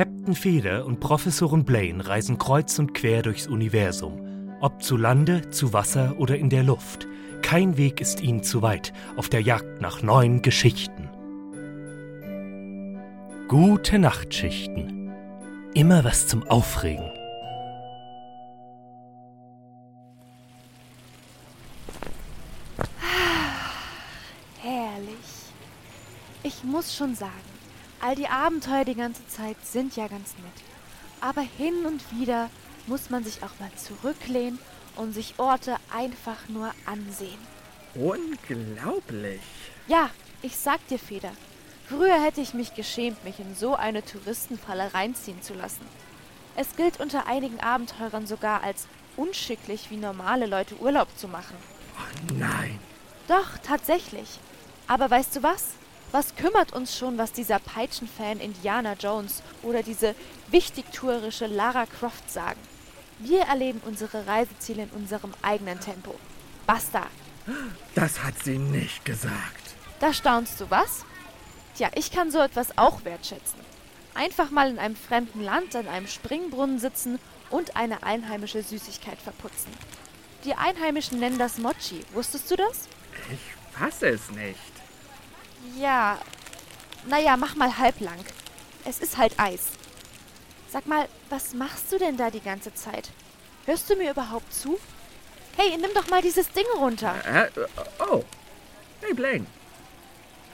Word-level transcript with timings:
Captain 0.00 0.34
Feder 0.34 0.86
und 0.86 0.98
Professorin 0.98 1.66
Blaine 1.66 2.08
reisen 2.08 2.38
kreuz 2.38 2.78
und 2.78 2.94
quer 2.94 3.20
durchs 3.20 3.46
Universum. 3.46 4.56
Ob 4.62 4.82
zu 4.82 4.96
Lande, 4.96 5.50
zu 5.50 5.74
Wasser 5.74 6.14
oder 6.16 6.38
in 6.38 6.48
der 6.48 6.62
Luft. 6.62 7.06
Kein 7.42 7.76
Weg 7.76 8.00
ist 8.00 8.22
ihnen 8.22 8.42
zu 8.42 8.62
weit 8.62 8.94
auf 9.16 9.28
der 9.28 9.42
Jagd 9.42 9.82
nach 9.82 10.00
neuen 10.00 10.40
Geschichten. 10.40 11.10
Gute 13.46 13.98
Nachtschichten. 13.98 15.12
Immer 15.74 16.02
was 16.02 16.26
zum 16.26 16.44
Aufregen. 16.44 17.04
Herrlich. 24.62 25.52
Ich 26.42 26.64
muss 26.64 26.96
schon 26.96 27.14
sagen, 27.14 27.59
all 28.00 28.14
die 28.14 28.28
Abenteuer 28.28 28.84
die 28.84 28.94
ganze 28.94 29.26
Zeit 29.28 29.56
sind 29.64 29.96
ja 29.96 30.08
ganz 30.08 30.34
nett. 30.38 30.64
Aber 31.20 31.42
hin 31.42 31.86
und 31.86 32.02
wieder 32.18 32.50
muss 32.86 33.10
man 33.10 33.24
sich 33.24 33.42
auch 33.42 33.58
mal 33.60 33.70
zurücklehnen 33.76 34.58
und 34.96 35.12
sich 35.12 35.34
Orte 35.38 35.76
einfach 35.94 36.48
nur 36.48 36.72
ansehen. 36.86 37.38
Unglaublich. 37.94 39.40
Ja, 39.86 40.10
ich 40.42 40.56
sag 40.56 40.86
dir, 40.88 40.98
Feder. 40.98 41.32
Früher 41.88 42.22
hätte 42.22 42.40
ich 42.40 42.54
mich 42.54 42.74
geschämt, 42.74 43.24
mich 43.24 43.40
in 43.40 43.54
so 43.56 43.74
eine 43.74 44.04
Touristenfalle 44.04 44.94
reinziehen 44.94 45.42
zu 45.42 45.54
lassen. 45.54 45.84
Es 46.56 46.76
gilt 46.76 47.00
unter 47.00 47.26
einigen 47.26 47.60
Abenteurern 47.60 48.26
sogar 48.26 48.62
als 48.62 48.86
unschicklich, 49.16 49.90
wie 49.90 49.96
normale 49.96 50.46
Leute 50.46 50.76
Urlaub 50.76 51.08
zu 51.16 51.28
machen. 51.28 51.56
Oh 51.98 52.34
nein. 52.34 52.78
Doch, 53.28 53.58
tatsächlich. 53.62 54.38
Aber 54.86 55.10
weißt 55.10 55.36
du 55.36 55.42
was? 55.42 55.68
Was 56.12 56.34
kümmert 56.34 56.72
uns 56.72 56.96
schon, 56.96 57.18
was 57.18 57.32
dieser 57.32 57.60
Peitschenfan 57.60 58.40
Indiana 58.40 58.94
Jones 58.94 59.42
oder 59.62 59.82
diese 59.82 60.16
wichtigtuerische 60.48 61.46
Lara 61.46 61.86
Croft 61.86 62.30
sagen? 62.30 62.60
Wir 63.20 63.42
erleben 63.42 63.80
unsere 63.84 64.26
Reiseziele 64.26 64.84
in 64.84 64.90
unserem 64.90 65.32
eigenen 65.42 65.78
Tempo. 65.78 66.14
Basta. 66.66 67.06
Das 67.94 68.22
hat 68.24 68.42
sie 68.42 68.58
nicht 68.58 69.04
gesagt. 69.04 69.74
Da 70.00 70.12
staunst 70.12 70.60
du, 70.60 70.70
was? 70.70 71.04
Tja, 71.76 71.90
ich 71.94 72.10
kann 72.10 72.30
so 72.30 72.40
etwas 72.40 72.76
auch 72.76 73.04
wertschätzen. 73.04 73.60
Einfach 74.14 74.50
mal 74.50 74.68
in 74.68 74.78
einem 74.78 74.96
fremden 74.96 75.42
Land 75.42 75.76
an 75.76 75.86
einem 75.86 76.08
Springbrunnen 76.08 76.78
sitzen 76.78 77.20
und 77.50 77.76
eine 77.76 78.02
einheimische 78.02 78.62
Süßigkeit 78.62 79.18
verputzen. 79.18 79.72
Die 80.44 80.54
Einheimischen 80.54 81.20
nennen 81.20 81.38
das 81.38 81.58
Mochi. 81.58 82.04
Wusstest 82.14 82.50
du 82.50 82.56
das? 82.56 82.88
Ich 83.32 83.78
fasse 83.78 84.08
es 84.08 84.30
nicht. 84.30 84.69
Ja. 85.80 86.18
Naja, 87.06 87.36
mach 87.36 87.56
mal 87.56 87.78
halblang. 87.78 88.18
Es 88.84 89.00
ist 89.00 89.16
halt 89.16 89.38
Eis. 89.38 89.68
Sag 90.68 90.86
mal, 90.86 91.08
was 91.30 91.54
machst 91.54 91.90
du 91.90 91.98
denn 91.98 92.16
da 92.16 92.30
die 92.30 92.40
ganze 92.40 92.74
Zeit? 92.74 93.10
Hörst 93.64 93.88
du 93.88 93.96
mir 93.96 94.10
überhaupt 94.10 94.52
zu? 94.52 94.78
Hey, 95.56 95.76
nimm 95.76 95.90
doch 95.94 96.08
mal 96.08 96.22
dieses 96.22 96.50
Ding 96.52 96.66
runter. 96.78 97.14
Äh, 97.26 97.48
oh. 97.98 98.24
Hey, 99.00 99.14
Blaine. 99.14 99.46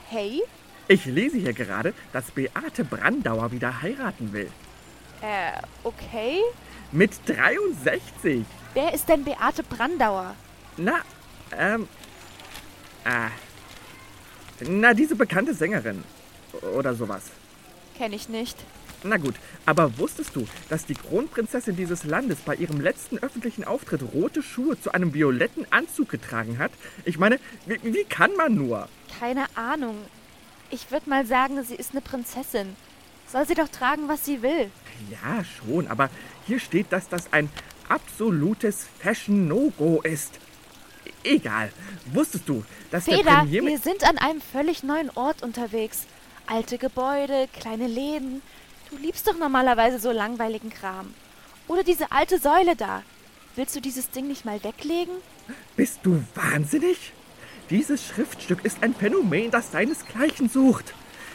Hey? 0.09 0.41
Ich 0.87 1.05
lese 1.05 1.37
hier 1.37 1.53
gerade, 1.53 1.93
dass 2.13 2.31
Beate 2.31 2.85
Brandauer 2.85 3.51
wieder 3.51 3.81
heiraten 3.81 4.31
will. 4.31 4.49
Äh, 5.21 5.59
okay. 5.83 6.41
Mit 6.91 7.11
63. 7.27 8.45
Wer 8.73 8.93
ist 8.93 9.09
denn 9.09 9.25
Beate 9.25 9.63
Brandauer? 9.63 10.35
Na, 10.77 11.01
ähm. 11.57 11.87
Ah. 13.03 13.29
Na, 14.61 14.93
diese 14.93 15.15
bekannte 15.15 15.53
Sängerin. 15.53 16.03
Oder 16.75 16.95
sowas. 16.95 17.23
Kenn 17.97 18.13
ich 18.13 18.29
nicht. 18.29 18.57
Na 19.03 19.17
gut, 19.17 19.35
aber 19.65 19.97
wusstest 19.99 20.35
du, 20.35 20.47
dass 20.69 20.85
die 20.85 20.95
Kronprinzessin 20.95 21.75
dieses 21.75 22.03
Landes 22.03 22.39
bei 22.39 22.55
ihrem 22.55 22.81
letzten 22.81 23.19
öffentlichen 23.19 23.63
Auftritt 23.63 24.01
rote 24.13 24.41
Schuhe 24.41 24.79
zu 24.79 24.91
einem 24.91 25.13
violetten 25.13 25.71
Anzug 25.71 26.09
getragen 26.09 26.57
hat? 26.57 26.71
Ich 27.05 27.19
meine, 27.19 27.39
wie, 27.67 27.79
wie 27.83 28.03
kann 28.05 28.35
man 28.35 28.55
nur? 28.55 28.89
Keine 29.19 29.45
Ahnung. 29.55 29.97
Ich 30.71 30.89
würde 30.91 31.09
mal 31.09 31.25
sagen, 31.27 31.63
sie 31.63 31.75
ist 31.75 31.91
eine 31.91 32.01
Prinzessin. 32.01 32.75
Soll 33.27 33.45
sie 33.45 33.53
doch 33.53 33.69
tragen, 33.69 34.07
was 34.07 34.25
sie 34.25 34.41
will. 34.41 34.71
Ja, 35.11 35.43
schon, 35.43 35.87
aber 35.87 36.09
hier 36.47 36.59
steht, 36.59 36.91
dass 36.91 37.07
das 37.07 37.31
ein 37.31 37.49
absolutes 37.89 38.87
Fashion-No-Go 38.99 40.01
ist. 40.01 40.39
Egal. 41.23 41.71
Wusstest 42.13 42.47
du, 42.47 42.63
dass 42.91 43.05
der 43.05 43.17
Feder, 43.17 43.37
Premier... 43.39 43.63
wir 43.63 43.77
sind 43.79 44.03
an 44.03 44.17
einem 44.17 44.41
völlig 44.41 44.83
neuen 44.83 45.09
Ort 45.11 45.43
unterwegs. 45.43 46.05
Alte 46.45 46.77
Gebäude, 46.77 47.47
kleine 47.59 47.87
Läden. 47.87 48.41
Du 48.89 48.97
liebst 48.97 49.27
doch 49.27 49.37
normalerweise 49.37 49.99
so 49.99 50.11
langweiligen 50.11 50.69
Kram. 50.69 51.13
Oder 51.67 51.83
diese 51.83 52.11
alte 52.11 52.39
Säule 52.39 52.75
da. 52.75 53.03
Willst 53.55 53.75
du 53.75 53.81
dieses 53.81 54.09
Ding 54.11 54.27
nicht 54.27 54.45
mal 54.45 54.63
weglegen? 54.63 55.15
Bist 55.75 55.99
du 56.03 56.23
wahnsinnig? 56.35 57.11
Dieses 57.69 58.05
Schriftstück 58.05 58.63
ist 58.63 58.81
ein 58.81 58.95
Phänomen, 58.95 59.51
das 59.51 59.71
seinesgleichen 59.71 60.49
sucht. 60.49 60.93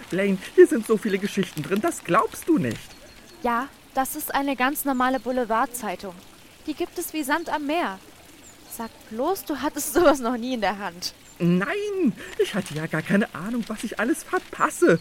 Blaine, 0.09 0.39
hier 0.55 0.67
sind 0.67 0.87
so 0.87 0.97
viele 0.97 1.19
Geschichten 1.19 1.63
drin, 1.63 1.81
das 1.81 2.05
glaubst 2.05 2.49
du 2.49 2.59
nicht. 2.59 2.79
Ja, 3.43 3.69
das 3.95 4.17
ist 4.17 4.35
eine 4.35 4.57
ganz 4.57 4.85
normale 4.85 5.21
Boulevardzeitung. 5.21 6.15
Die 6.67 6.75
gibt 6.75 6.99
es 6.99 7.13
wie 7.13 7.23
Sand 7.23 7.51
am 7.51 7.67
Meer. 7.67 7.99
Sag 8.77 8.91
bloß, 9.11 9.45
du 9.45 9.61
hattest 9.61 9.93
sowas 9.93 10.21
noch 10.21 10.37
nie 10.39 10.55
in 10.55 10.63
der 10.63 10.79
Hand. 10.79 11.13
Nein, 11.39 12.15
ich 12.39 12.55
hatte 12.55 12.75
ja 12.75 12.87
gar 12.87 13.03
keine 13.03 13.35
Ahnung, 13.35 13.65
was 13.69 13.85
ich 13.85 14.01
alles 14.01 14.23
verpasse. 14.23 14.99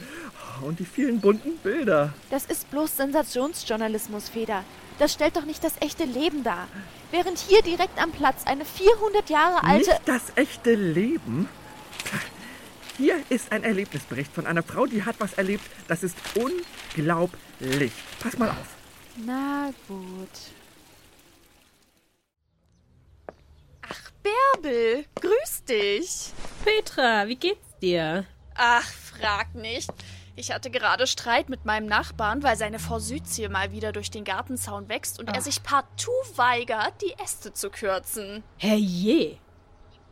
Und 0.61 0.79
die 0.79 0.85
vielen 0.85 1.21
bunten 1.21 1.57
Bilder. 1.57 2.13
Das 2.29 2.45
ist 2.45 2.69
bloß 2.69 2.97
Sensationsjournalismus, 2.97 4.27
Feder. 4.29 4.63
Das 4.99 5.13
stellt 5.13 5.37
doch 5.37 5.45
nicht 5.45 5.63
das 5.63 5.73
echte 5.79 6.03
Leben 6.03 6.43
dar. 6.43 6.67
Während 7.11 7.39
hier 7.39 7.61
direkt 7.61 8.01
am 8.01 8.11
Platz 8.11 8.45
eine 8.45 8.65
400 8.65 9.29
Jahre 9.29 9.63
alte... 9.63 9.89
Nicht 9.89 10.01
das 10.05 10.21
echte 10.35 10.75
Leben. 10.75 11.47
Hier 12.97 13.21
ist 13.29 13.51
ein 13.51 13.63
Erlebnisbericht 13.63 14.33
von 14.33 14.45
einer 14.45 14.63
Frau, 14.63 14.85
die 14.85 15.05
hat 15.05 15.15
was 15.19 15.33
erlebt. 15.33 15.63
Das 15.87 16.03
ist 16.03 16.17
unglaublich. 16.35 17.93
Pass 18.19 18.37
mal 18.37 18.49
auf. 18.49 18.75
Na 19.25 19.71
gut. 19.87 20.60
Bärbel, 24.23 25.05
grüß 25.19 25.63
dich. 25.65 26.31
Petra, 26.63 27.27
wie 27.27 27.35
geht's 27.35 27.77
dir? 27.81 28.25
Ach, 28.55 28.85
frag 28.85 29.55
nicht. 29.55 29.89
Ich 30.35 30.51
hatte 30.51 30.71
gerade 30.71 31.07
Streit 31.07 31.49
mit 31.49 31.65
meinem 31.65 31.87
Nachbarn, 31.87 32.41
weil 32.41 32.55
seine 32.55 32.79
Forsythie 32.79 33.49
mal 33.49 33.71
wieder 33.71 33.91
durch 33.91 34.11
den 34.11 34.23
Gartenzaun 34.23 34.89
wächst 34.89 35.19
und 35.19 35.27
er 35.27 35.41
sich 35.41 35.61
partout 35.61 36.11
weigert, 36.35 36.93
die 37.01 37.13
Äste 37.23 37.53
zu 37.53 37.69
kürzen. 37.69 38.43
Herrje! 38.57 39.37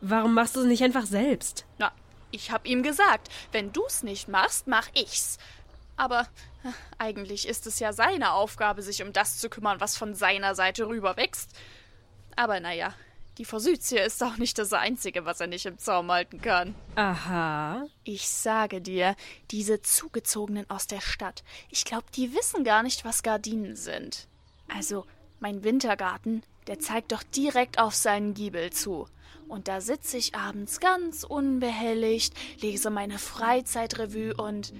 Warum 0.00 0.34
machst 0.34 0.56
du 0.56 0.60
es 0.60 0.66
nicht 0.66 0.82
einfach 0.82 1.06
selbst? 1.06 1.66
Na, 1.78 1.92
ich 2.30 2.50
hab 2.50 2.66
ihm 2.66 2.82
gesagt, 2.82 3.28
wenn 3.52 3.72
du's 3.72 4.02
nicht 4.02 4.28
machst, 4.28 4.66
mach 4.66 4.88
ich's. 4.94 5.38
Aber 5.96 6.22
äh, 6.64 6.72
eigentlich 6.98 7.46
ist 7.46 7.66
es 7.66 7.78
ja 7.78 7.92
seine 7.92 8.32
Aufgabe, 8.32 8.82
sich 8.82 9.02
um 9.02 9.12
das 9.12 9.38
zu 9.38 9.50
kümmern, 9.50 9.80
was 9.80 9.96
von 9.96 10.14
seiner 10.14 10.54
Seite 10.54 10.86
rüber 10.86 11.16
wächst. 11.16 11.50
Aber 12.36 12.60
naja, 12.60 12.94
die 13.40 13.46
Forsythie 13.46 13.96
ist 13.96 14.22
auch 14.22 14.36
nicht 14.36 14.58
das 14.58 14.74
Einzige, 14.74 15.24
was 15.24 15.40
er 15.40 15.46
nicht 15.46 15.64
im 15.64 15.78
Zaum 15.78 16.12
halten 16.12 16.42
kann. 16.42 16.74
Aha. 16.94 17.86
Ich 18.04 18.28
sage 18.28 18.82
dir, 18.82 19.16
diese 19.50 19.80
Zugezogenen 19.80 20.68
aus 20.68 20.86
der 20.86 21.00
Stadt, 21.00 21.42
ich 21.70 21.86
glaube, 21.86 22.04
die 22.14 22.34
wissen 22.34 22.64
gar 22.64 22.82
nicht, 22.82 23.02
was 23.06 23.22
Gardinen 23.22 23.76
sind. 23.76 24.28
Also, 24.68 25.06
mein 25.38 25.64
Wintergarten, 25.64 26.42
der 26.66 26.80
zeigt 26.80 27.12
doch 27.12 27.22
direkt 27.22 27.78
auf 27.78 27.94
seinen 27.94 28.34
Giebel 28.34 28.74
zu. 28.74 29.06
Und 29.48 29.68
da 29.68 29.80
sitze 29.80 30.18
ich 30.18 30.34
abends 30.34 30.78
ganz 30.78 31.24
unbehelligt, 31.24 32.34
lese 32.60 32.90
meine 32.90 33.18
Freizeitrevue 33.18 34.34
und. 34.34 34.74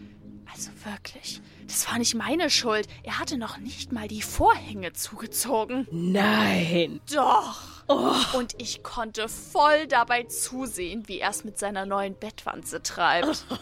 Also 0.53 0.71
wirklich, 0.84 1.41
das 1.66 1.89
war 1.89 1.98
nicht 1.98 2.15
meine 2.16 2.51
Schuld. 2.51 2.89
Er 3.04 3.21
hatte 3.21 3.39
noch 3.39 3.56
nicht 3.59 3.92
mal 3.92 4.09
die 4.09 4.21
Vorhänge 4.21 4.92
zugezogen. 4.92 5.86
Nein. 5.92 7.01
Doch. 7.15 7.79
Und 7.91 8.54
ich 8.59 8.83
konnte 8.83 9.28
voll 9.28 9.87
dabei 9.89 10.25
zusehen, 10.25 11.07
wie 11.09 11.21
er 11.21 11.31
es 11.31 11.45
mit 11.45 11.59
seiner 11.59 11.87
neuen 11.87 12.15
Bettwanze 12.15 12.83
treibt. 12.83 13.47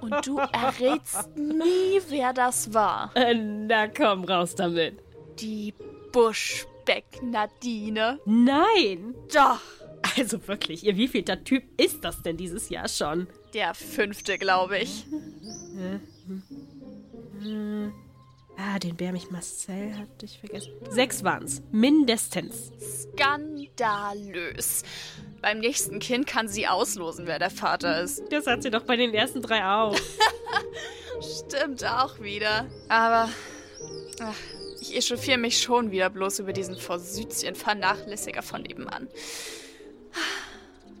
Und 0.00 0.26
du 0.26 0.38
errätst 0.38 1.36
nie, 1.36 2.00
wer 2.08 2.32
das 2.32 2.74
war. 2.74 3.12
Äh, 3.14 3.34
na 3.34 3.86
komm, 3.88 4.24
raus 4.24 4.54
damit. 4.54 4.98
Die 5.40 5.74
Buschbeck-Nadine. 6.12 8.20
Nein. 8.26 9.14
Doch. 9.32 9.60
Also 10.16 10.46
wirklich, 10.46 10.84
ihr 10.84 10.96
wievielter 10.96 11.42
Typ 11.42 11.64
ist 11.80 12.04
das 12.04 12.22
denn 12.22 12.36
dieses 12.36 12.68
Jahr 12.68 12.88
schon? 12.88 13.26
Der 13.54 13.74
fünfte, 13.74 14.38
glaube 14.38 14.78
ich. 14.78 15.04
Ah, 18.58 18.78
den 18.78 18.96
Bärmich 18.96 19.30
Marcel 19.30 19.94
hatte 19.98 20.24
ich 20.24 20.38
vergessen. 20.38 20.72
Sechs 20.88 21.22
waren's. 21.22 21.62
Mindestens. 21.72 22.72
Skandalös. 23.12 24.82
Beim 25.42 25.58
nächsten 25.58 25.98
Kind 25.98 26.26
kann 26.26 26.48
sie 26.48 26.66
auslosen, 26.66 27.26
wer 27.26 27.38
der 27.38 27.50
Vater 27.50 28.00
ist. 28.00 28.22
Das 28.30 28.46
hat 28.46 28.62
sie 28.62 28.70
doch 28.70 28.84
bei 28.84 28.96
den 28.96 29.12
ersten 29.12 29.42
drei 29.42 29.64
auch. 29.64 29.96
Stimmt 31.20 31.84
auch 31.84 32.20
wieder. 32.20 32.66
Aber 32.88 33.28
ach, 34.20 34.36
ich 34.80 34.96
echauffiere 34.96 35.38
mich 35.38 35.60
schon 35.60 35.90
wieder 35.90 36.08
bloß 36.08 36.38
über 36.38 36.52
diesen 36.52 36.76
Forsüzchen-Vernachlässiger 36.76 38.42
von 38.42 38.62
nebenan. 38.62 39.08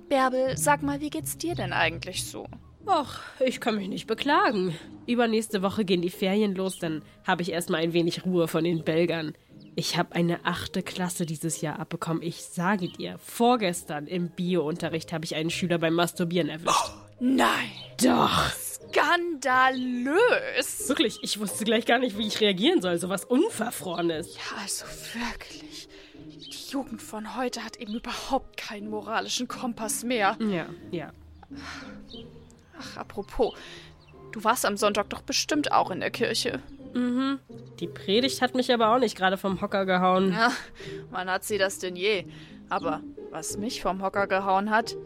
Bärbel, 0.08 0.56
sag 0.58 0.82
mal, 0.82 1.00
wie 1.00 1.10
geht's 1.10 1.38
dir 1.38 1.54
denn 1.54 1.72
eigentlich 1.72 2.24
so? 2.24 2.46
Och, 2.86 3.18
ich 3.44 3.60
kann 3.60 3.76
mich 3.76 3.88
nicht 3.88 4.06
beklagen. 4.06 4.76
Übernächste 5.06 5.62
Woche 5.62 5.84
gehen 5.84 6.02
die 6.02 6.10
Ferien 6.10 6.54
los, 6.54 6.78
dann 6.78 7.02
habe 7.24 7.42
ich 7.42 7.50
erstmal 7.50 7.82
ein 7.82 7.92
wenig 7.92 8.24
Ruhe 8.24 8.46
von 8.48 8.62
den 8.64 8.84
Belgern. 8.84 9.34
Ich 9.74 9.96
habe 9.96 10.14
eine 10.14 10.44
achte 10.46 10.82
Klasse 10.82 11.26
dieses 11.26 11.60
Jahr 11.60 11.78
abbekommen. 11.78 12.22
Ich 12.22 12.42
sage 12.44 12.88
dir, 12.88 13.18
vorgestern 13.18 14.06
im 14.06 14.30
Bio-Unterricht 14.30 15.12
habe 15.12 15.24
ich 15.24 15.34
einen 15.34 15.50
Schüler 15.50 15.78
beim 15.78 15.94
Masturbieren 15.94 16.48
erwischt. 16.48 16.70
Oh, 16.70 16.90
nein. 17.20 17.70
Doch. 18.02 18.50
Skandalös. 18.90 20.88
Wirklich, 20.88 21.18
ich 21.22 21.38
wusste 21.40 21.64
gleich 21.64 21.84
gar 21.86 21.98
nicht, 21.98 22.16
wie 22.16 22.26
ich 22.26 22.40
reagieren 22.40 22.80
soll. 22.80 22.98
So 22.98 23.08
was 23.08 23.24
Unverfrorenes. 23.24 24.36
Ja, 24.36 24.42
also 24.62 24.86
wirklich. 25.12 25.88
Die 26.14 26.72
Jugend 26.72 27.02
von 27.02 27.36
heute 27.36 27.64
hat 27.64 27.76
eben 27.76 27.94
überhaupt 27.94 28.56
keinen 28.56 28.88
moralischen 28.88 29.48
Kompass 29.48 30.04
mehr. 30.04 30.38
Ja, 30.40 30.66
ja. 30.90 31.12
Ach, 32.78 32.96
apropos, 32.96 33.54
du 34.32 34.44
warst 34.44 34.66
am 34.66 34.76
Sonntag 34.76 35.10
doch 35.10 35.22
bestimmt 35.22 35.72
auch 35.72 35.90
in 35.90 36.00
der 36.00 36.10
Kirche. 36.10 36.60
Mhm. 36.94 37.38
Die 37.80 37.88
Predigt 37.88 38.40
hat 38.40 38.54
mich 38.54 38.72
aber 38.72 38.94
auch 38.94 38.98
nicht 38.98 39.16
gerade 39.16 39.36
vom 39.36 39.60
Hocker 39.60 39.84
gehauen. 39.84 40.32
Ja, 40.32 40.50
wann 41.10 41.30
hat 41.30 41.44
sie 41.44 41.58
das 41.58 41.78
denn 41.78 41.96
je? 41.96 42.24
Aber 42.68 43.02
was 43.30 43.58
mich 43.58 43.82
vom 43.82 44.02
Hocker 44.02 44.26
gehauen 44.26 44.70
hat, 44.70 44.96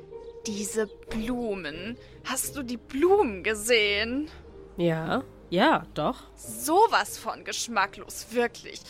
diese 0.47 0.87
Blumen. 0.87 1.97
Hast 2.25 2.57
du 2.57 2.63
die 2.63 2.77
Blumen 2.77 3.43
gesehen? 3.43 4.31
Ja, 4.77 5.23
ja, 5.51 5.85
doch. 5.95 6.23
Sowas 6.37 7.19
von 7.19 7.45
geschmacklos, 7.45 8.29
wirklich. 8.31 8.81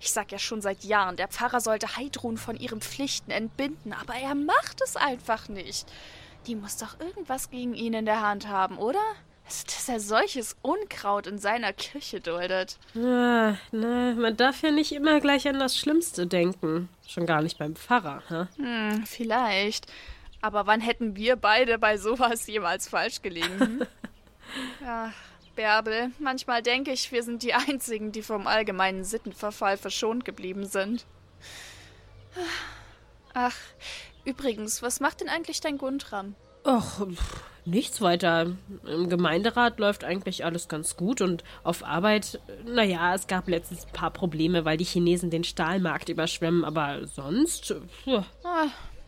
Ich 0.00 0.12
sag 0.12 0.32
ja 0.32 0.38
schon 0.38 0.62
seit 0.62 0.84
Jahren, 0.84 1.16
der 1.16 1.28
Pfarrer 1.28 1.60
sollte 1.60 1.96
Heidrun 1.96 2.36
von 2.36 2.56
ihren 2.56 2.80
Pflichten 2.80 3.30
entbinden, 3.30 3.92
aber 3.92 4.14
er 4.14 4.34
macht 4.34 4.80
es 4.82 4.96
einfach 4.96 5.48
nicht. 5.48 5.86
Die 6.46 6.54
muss 6.54 6.78
doch 6.78 6.98
irgendwas 7.00 7.50
gegen 7.50 7.74
ihn 7.74 7.92
in 7.92 8.06
der 8.06 8.22
Hand 8.22 8.48
haben, 8.48 8.78
oder? 8.78 9.02
Dass 9.44 9.88
er 9.88 9.98
solches 9.98 10.56
Unkraut 10.62 11.26
in 11.26 11.38
seiner 11.38 11.72
Kirche 11.72 12.20
duldet. 12.20 12.78
Ah, 12.94 13.56
na, 13.72 14.14
man 14.14 14.36
darf 14.36 14.62
ja 14.62 14.70
nicht 14.70 14.92
immer 14.92 15.20
gleich 15.20 15.48
an 15.48 15.58
das 15.58 15.76
Schlimmste 15.76 16.26
denken. 16.26 16.88
Schon 17.06 17.26
gar 17.26 17.42
nicht 17.42 17.58
beim 17.58 17.74
Pfarrer, 17.74 18.22
hä? 18.28 18.46
Hm, 18.62 19.04
vielleicht. 19.06 19.86
Aber 20.40 20.66
wann 20.66 20.80
hätten 20.80 21.16
wir 21.16 21.36
beide 21.36 21.78
bei 21.78 21.96
sowas 21.96 22.46
jemals 22.46 22.88
falsch 22.88 23.22
gelegen? 23.22 23.58
Hm? 23.58 23.86
Ach, 24.86 25.12
Bärbel, 25.56 26.12
manchmal 26.18 26.62
denke 26.62 26.92
ich, 26.92 27.10
wir 27.12 27.22
sind 27.22 27.42
die 27.42 27.54
Einzigen, 27.54 28.12
die 28.12 28.22
vom 28.22 28.46
allgemeinen 28.46 29.04
Sittenverfall 29.04 29.76
verschont 29.76 30.24
geblieben 30.24 30.64
sind. 30.64 31.06
Ach, 33.34 33.56
Übrigens, 34.24 34.82
was 34.82 35.00
macht 35.00 35.20
denn 35.20 35.28
eigentlich 35.28 35.60
dein 35.60 35.78
Guntram? 35.78 36.34
Ach, 36.64 37.06
nichts 37.64 38.00
weiter. 38.00 38.52
Im 38.86 39.08
Gemeinderat 39.08 39.78
läuft 39.78 40.04
eigentlich 40.04 40.44
alles 40.44 40.68
ganz 40.68 40.96
gut 40.96 41.20
und 41.20 41.42
auf 41.62 41.84
Arbeit, 41.84 42.40
naja, 42.66 43.14
es 43.14 43.26
gab 43.26 43.48
letztens 43.48 43.86
ein 43.86 43.92
paar 43.92 44.10
Probleme, 44.10 44.64
weil 44.64 44.76
die 44.76 44.84
Chinesen 44.84 45.30
den 45.30 45.44
Stahlmarkt 45.44 46.08
überschwemmen, 46.08 46.64
aber 46.64 47.06
sonst. 47.06 47.74
Ah, 48.44 48.66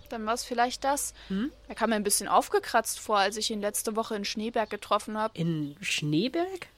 dann 0.09 0.27
war 0.27 0.35
es 0.35 0.45
vielleicht 0.45 0.85
das. 0.85 1.15
Hm? 1.29 1.51
Er 1.69 1.75
kam 1.75 1.91
mir 1.91 1.97
ein 1.97 2.05
bisschen 2.05 2.29
aufgekratzt 2.29 2.99
vor, 2.99 3.19
als 3.19 3.37
ich 3.37 3.51
ihn 3.51 3.61
letzte 3.61 3.97
Woche 3.97 4.15
in 4.15 4.25
Schneeberg 4.25 4.71
getroffen 4.71 5.19
habe. 5.19 5.39
In 5.39 5.77
Schneeberg? 5.81 6.69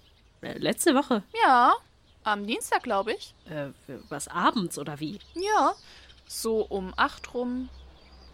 Äh, 0.41 0.59
letzte 0.59 0.95
Woche? 0.95 1.23
Ja, 1.45 1.75
am 2.25 2.47
Dienstag, 2.47 2.83
glaube 2.83 3.13
ich. 3.13 3.35
Äh, 3.49 3.69
was 4.09 4.29
abends 4.29 4.79
oder 4.79 5.01
wie? 5.01 5.19
Ja, 5.35 5.75
so 6.27 6.63
um 6.63 6.93
acht 6.97 7.35
rum. 7.35 7.69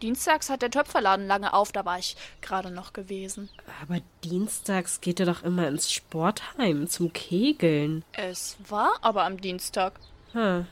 Dienstags 0.02 0.50
hat 0.50 0.62
der 0.62 0.70
Töpferladen 0.70 1.26
lange 1.26 1.52
auf, 1.52 1.72
da 1.72 1.84
war 1.84 1.98
ich 1.98 2.16
gerade 2.40 2.70
noch 2.70 2.92
gewesen. 2.92 3.48
Aber 3.82 4.00
dienstags 4.24 5.00
geht 5.00 5.20
er 5.20 5.26
doch 5.26 5.42
immer 5.42 5.68
ins 5.68 5.92
Sportheim 5.92 6.88
zum 6.88 7.12
Kegeln. 7.12 8.04
Es 8.12 8.56
war 8.68 8.92
aber 9.02 9.24
am 9.24 9.40
Dienstag. 9.40 9.94
Hm, 10.32 10.66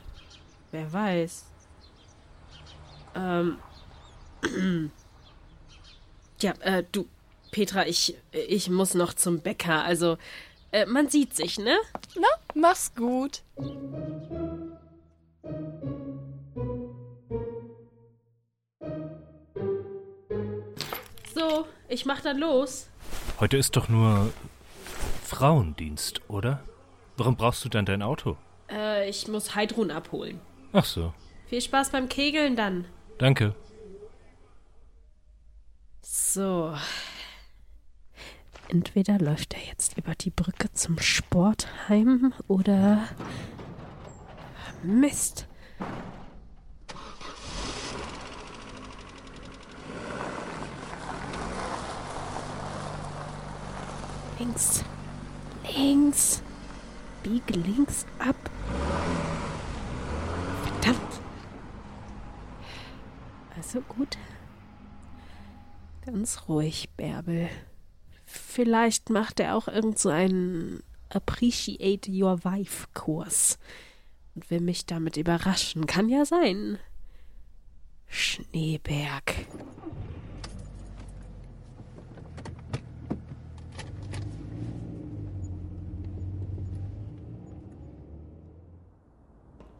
wer 0.71 0.93
weiß. 0.93 1.45
Ähm. 3.15 3.57
ja, 6.41 6.53
äh, 6.61 6.83
du, 6.91 7.07
Petra, 7.51 7.85
ich, 7.87 8.15
ich 8.31 8.69
muss 8.69 8.93
noch 8.93 9.13
zum 9.13 9.41
Bäcker. 9.41 9.83
Also, 9.83 10.17
äh, 10.71 10.85
man 10.85 11.09
sieht 11.09 11.35
sich, 11.35 11.57
ne? 11.57 11.77
Na, 12.15 12.27
mach's 12.53 12.93
gut. 12.95 13.41
So, 21.39 21.65
ich 21.87 22.05
mach 22.05 22.19
dann 22.19 22.37
los. 22.37 22.89
Heute 23.39 23.55
ist 23.55 23.77
doch 23.77 23.87
nur 23.87 24.33
Frauendienst, 25.23 26.19
oder? 26.27 26.65
Warum 27.15 27.37
brauchst 27.37 27.63
du 27.63 27.69
dann 27.69 27.85
dein 27.85 28.01
Auto? 28.01 28.35
Äh, 28.69 29.09
ich 29.09 29.29
muss 29.29 29.55
Heidrun 29.55 29.89
abholen. 29.89 30.41
Ach 30.73 30.83
so. 30.83 31.13
Viel 31.47 31.61
Spaß 31.61 31.91
beim 31.91 32.09
Kegeln 32.09 32.57
dann. 32.57 32.83
Danke. 33.19 33.55
So. 36.01 36.75
Entweder 38.67 39.17
läuft 39.17 39.53
er 39.53 39.61
jetzt 39.61 39.97
über 39.97 40.15
die 40.15 40.31
Brücke 40.31 40.73
zum 40.73 40.99
Sportheim 40.99 42.33
oder. 42.49 43.07
Mist. 44.83 45.47
Links. 54.49 54.83
Links. 55.77 56.41
Biege 57.21 57.53
links 57.53 58.07
ab. 58.17 58.35
Verdammt. 60.63 61.21
Also 63.55 63.81
gut. 63.81 64.17
Ganz 66.03 66.47
ruhig, 66.47 66.89
Bärbel. 66.97 67.49
Vielleicht 68.25 69.11
macht 69.11 69.39
er 69.39 69.55
auch 69.55 69.67
irgend 69.67 69.99
so 69.99 70.09
einen 70.09 70.81
Appreciate 71.09 72.09
Your 72.09 72.43
Wife 72.43 72.87
Kurs 72.95 73.59
und 74.33 74.49
will 74.49 74.61
mich 74.61 74.87
damit 74.87 75.17
überraschen. 75.17 75.85
Kann 75.85 76.09
ja 76.09 76.25
sein. 76.25 76.79
Schneeberg. 78.07 79.45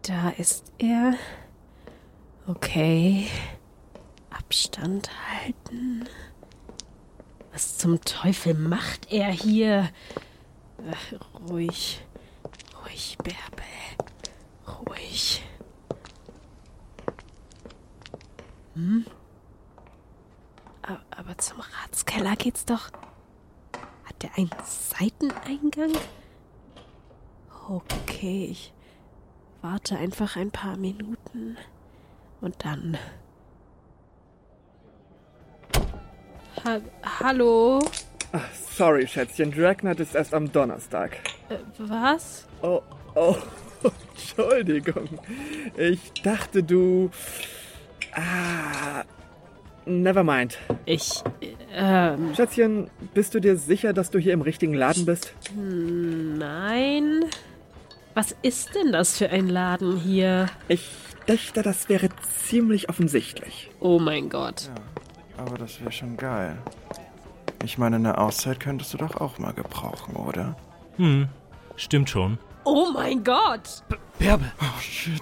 Da 0.09 0.29
ist 0.29 0.73
er. 0.79 1.13
Okay. 2.47 3.27
Abstand 4.31 5.07
halten. 5.31 6.09
Was 7.53 7.77
zum 7.77 8.01
Teufel 8.01 8.55
macht 8.55 9.11
er 9.11 9.27
hier? 9.27 9.87
Ach, 10.91 11.47
ruhig. 11.47 12.01
Ruhig, 12.83 13.19
Bärbel. 13.19 13.67
Ruhig. 14.87 15.43
Hm? 18.73 19.05
Aber 21.11 21.37
zum 21.37 21.59
Ratskeller 21.59 22.35
geht's 22.35 22.65
doch. 22.65 22.89
Hat 24.05 24.23
der 24.23 24.35
einen 24.35 24.49
Seiteneingang? 24.65 25.91
Okay, 27.69 28.47
ich 28.49 28.73
Warte 29.61 29.97
einfach 29.97 30.35
ein 30.37 30.51
paar 30.51 30.77
Minuten 30.77 31.57
und 32.39 32.55
dann. 32.63 32.97
Ha 36.63 36.79
Hallo? 37.19 37.79
Ach, 38.31 38.53
sorry, 38.53 39.07
Schätzchen. 39.07 39.51
Dragnet 39.51 39.99
ist 39.99 40.15
erst 40.15 40.33
am 40.33 40.51
Donnerstag. 40.51 41.17
Äh, 41.49 41.57
was? 41.77 42.47
Oh, 42.61 42.81
oh. 43.15 43.35
Entschuldigung. 44.11 45.07
Ich 45.75 46.11
dachte, 46.21 46.63
du. 46.63 47.09
Ah. 48.13 49.03
Never 49.85 50.23
mind. 50.23 50.57
Ich. 50.85 51.23
Ähm. 51.73 52.35
Schätzchen, 52.35 52.89
bist 53.13 53.33
du 53.33 53.39
dir 53.39 53.57
sicher, 53.57 53.91
dass 53.91 54.11
du 54.11 54.19
hier 54.19 54.33
im 54.33 54.41
richtigen 54.41 54.73
Laden 54.73 55.05
bist? 55.05 55.33
Nein. 55.55 57.25
Was 58.19 58.35
ist 58.41 58.75
denn 58.75 58.91
das 58.91 59.17
für 59.17 59.29
ein 59.29 59.47
Laden 59.47 59.95
hier? 59.95 60.47
Ich 60.67 60.89
dachte, 61.25 61.61
das 61.61 61.87
wäre 61.87 62.09
ziemlich 62.45 62.89
offensichtlich. 62.89 63.71
Oh 63.79 63.97
mein 63.97 64.29
Gott. 64.29 64.69
Ja, 65.37 65.45
aber 65.45 65.57
das 65.57 65.79
wäre 65.79 65.93
schon 65.93 66.17
geil. 66.17 66.57
Ich 67.63 67.77
meine, 67.77 67.95
eine 67.95 68.17
Auszeit 68.17 68.59
könntest 68.59 68.93
du 68.93 68.97
doch 68.97 69.21
auch 69.21 69.37
mal 69.37 69.53
gebrauchen, 69.53 70.17
oder? 70.17 70.57
Hm, 70.97 71.29
stimmt 71.77 72.09
schon. 72.09 72.37
Oh 72.65 72.89
mein 72.93 73.23
Gott! 73.23 73.85
Bärbel, 74.17 74.51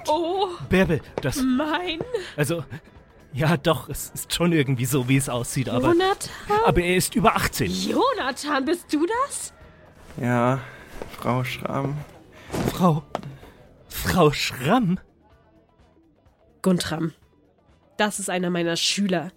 Oh 0.08 0.48
Bärbel, 0.68 1.00
das. 1.22 1.36
mein 1.36 2.00
Also, 2.36 2.64
ja, 3.32 3.58
doch, 3.58 3.90
es 3.90 4.10
ist 4.10 4.34
schon 4.34 4.54
irgendwie 4.54 4.86
so, 4.86 5.08
wie 5.08 5.18
es 5.18 5.30
aussieht, 5.30 5.70
aber. 5.70 5.90
Jonathan? 5.90 6.32
Aber 6.66 6.82
er 6.82 6.96
ist 6.96 7.14
über 7.14 7.36
18. 7.36 7.70
Jonathan, 7.70 8.66
bist 8.66 8.92
du 8.92 9.06
das? 9.06 9.54
Ja, 10.20 10.62
Frau 11.20 11.44
Schramm. 11.44 11.96
Frau. 12.72 13.04
Frau 13.88 14.32
Schramm? 14.32 15.00
Guntram. 16.62 17.14
Das 17.98 18.20
ist 18.20 18.30
einer 18.30 18.50
meiner 18.50 18.76
Schüler. 18.76 19.32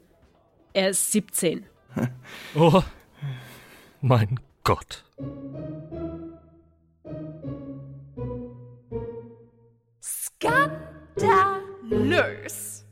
Er 0.72 0.90
ist 0.90 1.12
17. 1.12 1.66
Oh. 2.54 2.82
Mein 4.00 4.38
Gott. 4.64 5.04
Skandalös. 11.50 12.84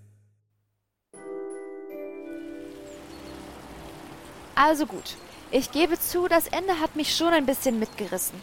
Also 4.54 4.86
gut. 4.86 5.16
Ich 5.50 5.70
gebe 5.72 5.98
zu, 5.98 6.28
das 6.28 6.48
Ende 6.48 6.80
hat 6.80 6.96
mich 6.96 7.16
schon 7.16 7.32
ein 7.32 7.46
bisschen 7.46 7.78
mitgerissen. 7.78 8.38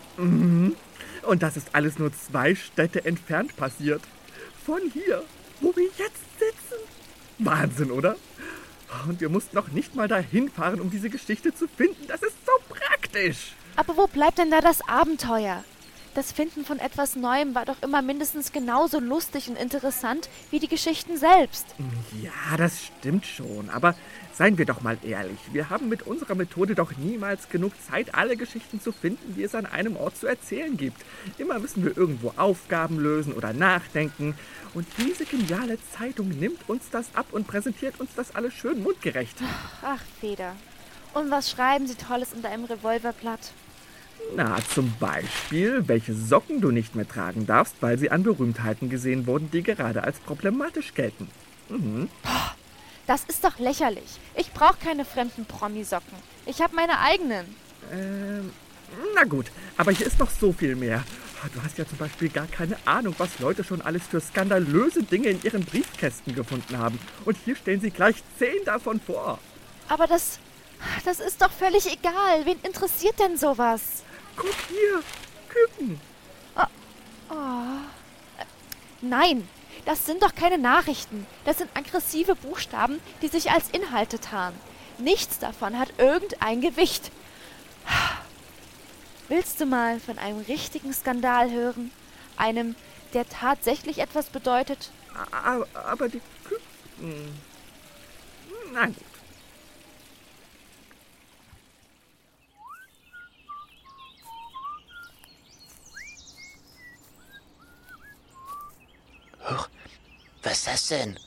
Und 1.28 1.44
das 1.44 1.58
ist 1.58 1.70
alles 1.74 1.98
nur 1.98 2.12
zwei 2.14 2.56
Städte 2.56 3.06
entfernt 3.06 3.56
passiert. 3.56 4.02
Von 4.66 4.82
hier, 4.94 5.24
wo 5.62 5.76
wir 5.76 5.86
jetzt 5.98 6.24
sitzen. 6.40 6.82
Wahnsinn, 7.40 7.92
oder? 7.92 8.16
Und 9.08 9.20
wir 9.20 9.30
mussten 9.30 9.56
noch 9.56 9.70
nicht 9.70 9.96
mal 9.96 10.08
dahin 10.08 10.50
fahren, 10.50 10.80
um 10.80 10.90
diese 10.90 11.10
Geschichte 11.10 11.54
zu 11.54 11.68
finden. 11.68 12.08
Das 12.08 12.22
ist 12.22 12.36
so 12.46 12.52
praktisch. 12.74 13.54
Aber 13.76 13.98
wo 13.98 14.08
bleibt 14.08 14.38
denn 14.38 14.52
da 14.52 14.62
das 14.62 14.88
Abenteuer? 14.88 15.64
Das 16.16 16.32
Finden 16.32 16.64
von 16.64 16.80
etwas 16.80 17.18
Neuem 17.18 17.56
war 17.56 17.66
doch 17.66 17.76
immer 17.82 18.02
mindestens 18.02 18.54
genauso 18.54 19.02
lustig 19.02 19.50
und 19.50 19.58
interessant 19.58 20.30
wie 20.50 20.60
die 20.60 20.70
Geschichten 20.70 21.18
selbst. 21.18 21.66
Ja, 22.24 22.56
das 22.56 22.86
stimmt 22.86 23.26
schon. 23.26 23.70
Aber 23.70 23.96
seien 24.32 24.58
wir 24.58 24.66
doch 24.66 24.80
mal 24.80 24.98
ehrlich. 25.04 25.38
Wir 25.52 25.70
haben 25.70 25.90
mit 25.90 26.04
unserer 26.04 26.36
Methode 26.36 26.74
doch 26.74 26.96
niemals 26.96 27.50
genug 27.50 27.74
Zeit, 27.86 28.16
alle 28.16 28.38
Geschichten 28.38 28.80
zu 28.80 28.94
finden, 28.94 29.36
die 29.36 29.44
es 29.44 29.56
an 29.56 29.66
einem 29.66 29.98
Ort 29.98 30.16
zu 30.16 30.26
erzählen 30.26 30.78
gibt. 30.78 31.02
Immer 31.38 31.60
müssen 31.60 31.84
wir 31.84 31.98
irgendwo 31.98 32.32
Aufgaben 32.38 32.98
lösen 32.98 33.34
oder 33.34 33.52
nachdenken. 33.52 34.36
Und 34.74 34.88
diese 34.98 35.26
geniale 35.26 35.78
Zeitung 35.98 36.30
nimmt 36.30 36.70
uns 36.70 36.90
das 36.92 37.14
ab 37.14 37.26
und 37.34 37.46
präsentiert 37.46 38.00
uns 38.00 38.12
das 38.16 38.34
alles 38.34 38.54
schön 38.54 38.82
mundgerecht. 38.82 39.36
Ach, 39.84 40.02
Feder. 40.22 40.56
Und 41.14 41.30
was 41.30 41.52
schreiben 41.52 41.88
Sie 41.88 41.96
Tolles 41.96 42.32
in 42.32 42.42
deinem 42.42 42.64
Revolverblatt? 42.64 43.52
Na, 44.34 44.58
zum 44.74 44.94
Beispiel, 45.00 45.88
welche 45.88 46.14
Socken 46.14 46.62
du 46.62 46.72
nicht 46.72 46.96
mehr 46.96 47.08
tragen 47.08 47.46
darfst, 47.46 47.76
weil 47.82 47.98
sie 47.98 48.12
an 48.12 48.24
Berühmtheiten 48.24 48.90
gesehen 48.90 49.28
wurden, 49.28 49.52
die 49.52 49.64
gerade 49.64 50.04
als 50.04 50.20
problematisch 50.20 50.94
gelten. 50.94 51.30
Das 53.08 53.24
ist 53.26 53.44
doch 53.44 53.60
lächerlich. 53.60 54.20
Ich 54.36 54.52
brauche 54.52 54.78
keine 54.84 55.06
fremden 55.06 55.46
Promisocken. 55.46 56.18
Ich 56.46 56.62
habe 56.62 56.76
meine 56.76 57.00
eigenen. 57.00 57.46
Ähm, 57.92 58.52
na 59.14 59.24
gut, 59.24 59.52
aber 59.78 59.92
hier 59.92 60.08
ist 60.08 60.20
noch 60.20 60.30
so 60.30 60.52
viel 60.52 60.76
mehr. 60.76 61.04
Du 61.54 61.62
hast 61.62 61.78
ja 61.78 61.88
zum 61.88 62.00
Beispiel 62.00 62.30
gar 62.30 62.48
keine 62.48 62.76
Ahnung, 62.86 63.14
was 63.20 63.38
Leute 63.40 63.64
schon 63.64 63.82
alles 63.82 64.08
für 64.08 64.20
skandalöse 64.20 65.04
Dinge 65.04 65.30
in 65.30 65.44
ihren 65.44 65.64
Briefkästen 65.64 66.34
gefunden 66.34 66.78
haben. 66.80 67.00
Und 67.24 67.38
hier 67.46 67.56
stellen 67.56 67.82
sie 67.82 67.92
gleich 67.92 68.16
zehn 68.40 68.66
davon 68.66 69.00
vor. 69.00 69.38
Aber 69.88 70.08
das. 70.08 70.40
Das 71.06 71.20
ist 71.20 71.42
doch 71.42 71.52
völlig 71.52 71.86
egal. 71.86 72.46
Wen 72.46 72.60
interessiert 72.64 73.20
denn 73.20 73.38
sowas? 73.38 74.04
Guck 74.36 74.56
hier, 74.70 75.04
Küken. 75.50 76.00
Nein, 79.02 79.48
das 79.86 80.06
sind 80.06 80.24
doch 80.24 80.34
keine 80.34 80.58
Nachrichten. 80.58 81.28
Das 81.46 81.60
sind 81.60 81.70
aggressive 81.76 82.36
Buchstaben, 82.36 83.00
die 83.22 83.28
sich 83.28 83.52
als 83.52 83.70
Inhalte 83.70 84.20
tarnen. 84.20 84.60
Nichts 84.98 85.40
davon 85.40 85.78
hat 85.78 85.94
irgendein 86.00 86.62
Gewicht. 86.62 87.12
Willst 89.28 89.60
du 89.60 89.66
mal 89.66 90.00
von 90.00 90.18
einem 90.18 90.40
richtigen 90.42 90.94
Skandal 90.94 91.52
hören? 91.52 91.92
Einem, 92.38 92.76
der 93.14 93.28
tatsächlich 93.28 94.00
etwas 94.00 94.28
bedeutet? 94.28 94.92
Aber, 95.32 95.68
aber 95.74 96.10
die 96.10 96.22
Küken. 96.44 97.42
Na 98.74 98.88
was 110.46 110.60
ist 110.60 110.68
das 110.68 110.88
denn? 110.90 111.20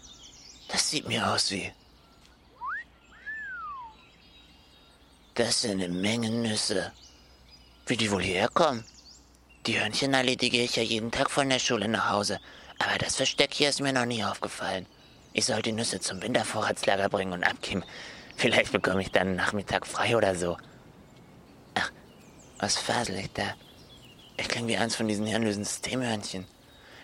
Das 0.68 0.90
sieht 0.90 1.08
mir 1.08 1.28
aus 1.28 1.50
wie. 1.50 1.72
Das 5.34 5.62
sind 5.62 5.82
eine 5.82 5.88
Menge 5.88 6.30
Nüsse. 6.30 6.92
Wie 7.86 7.96
die 7.96 8.10
wohl 8.10 8.22
hierher 8.22 8.48
kommen? 8.48 8.84
Die 9.66 9.80
Hörnchen 9.80 10.14
erledige 10.14 10.62
ich 10.62 10.76
ja 10.76 10.82
jeden 10.82 11.10
Tag 11.10 11.30
von 11.30 11.48
der 11.48 11.58
Schule 11.58 11.88
nach 11.88 12.10
Hause. 12.10 12.38
Aber 12.78 12.96
das 12.98 13.16
Versteck 13.16 13.54
hier 13.54 13.70
ist 13.70 13.80
mir 13.80 13.92
noch 13.92 14.06
nie 14.06 14.24
aufgefallen. 14.24 14.86
Ich 15.32 15.46
soll 15.46 15.62
die 15.62 15.72
Nüsse 15.72 16.00
zum 16.00 16.22
Wintervorratslager 16.22 17.08
bringen 17.08 17.32
und 17.32 17.44
abgeben. 17.44 17.84
Vielleicht 18.36 18.72
bekomme 18.72 19.02
ich 19.02 19.10
dann 19.10 19.28
einen 19.28 19.36
Nachmittag 19.36 19.86
frei 19.86 20.16
oder 20.16 20.34
so. 20.34 20.56
Ach, 21.74 21.90
was 22.58 22.76
fasel 22.76 23.16
ich 23.16 23.32
da? 23.32 23.54
Ich 24.36 24.48
klinge 24.48 24.68
wie 24.68 24.76
eins 24.76 24.94
von 24.94 25.08
diesen 25.08 25.26
hirnlosen 25.26 25.64
Systemhörnchen. 25.64 26.46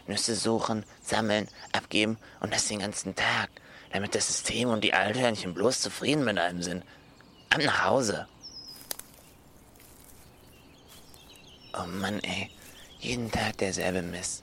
Nüsse 0.07 0.35
suchen, 0.35 0.85
sammeln, 1.03 1.49
abgeben 1.73 2.19
und 2.41 2.53
das 2.53 2.69
den 2.69 2.81
ganzen 2.81 3.15
Tag, 3.15 3.51
damit 3.93 4.15
das 4.15 4.27
System 4.27 4.69
und 4.69 4.83
die 4.83 4.95
Althörnchen 4.95 5.55
bloß 5.55 5.81
zufrieden 5.81 6.25
mit 6.25 6.39
einem 6.39 6.63
sind. 6.63 6.85
Ab 7.51 7.63
nach 7.63 7.85
Hause. 7.85 8.27
Oh 11.77 11.87
Mann, 11.87 12.21
ey. 12.21 12.51
Jeden 13.01 13.31
Tag 13.31 13.59
derselbe 13.59 14.01
Mist. 14.03 14.43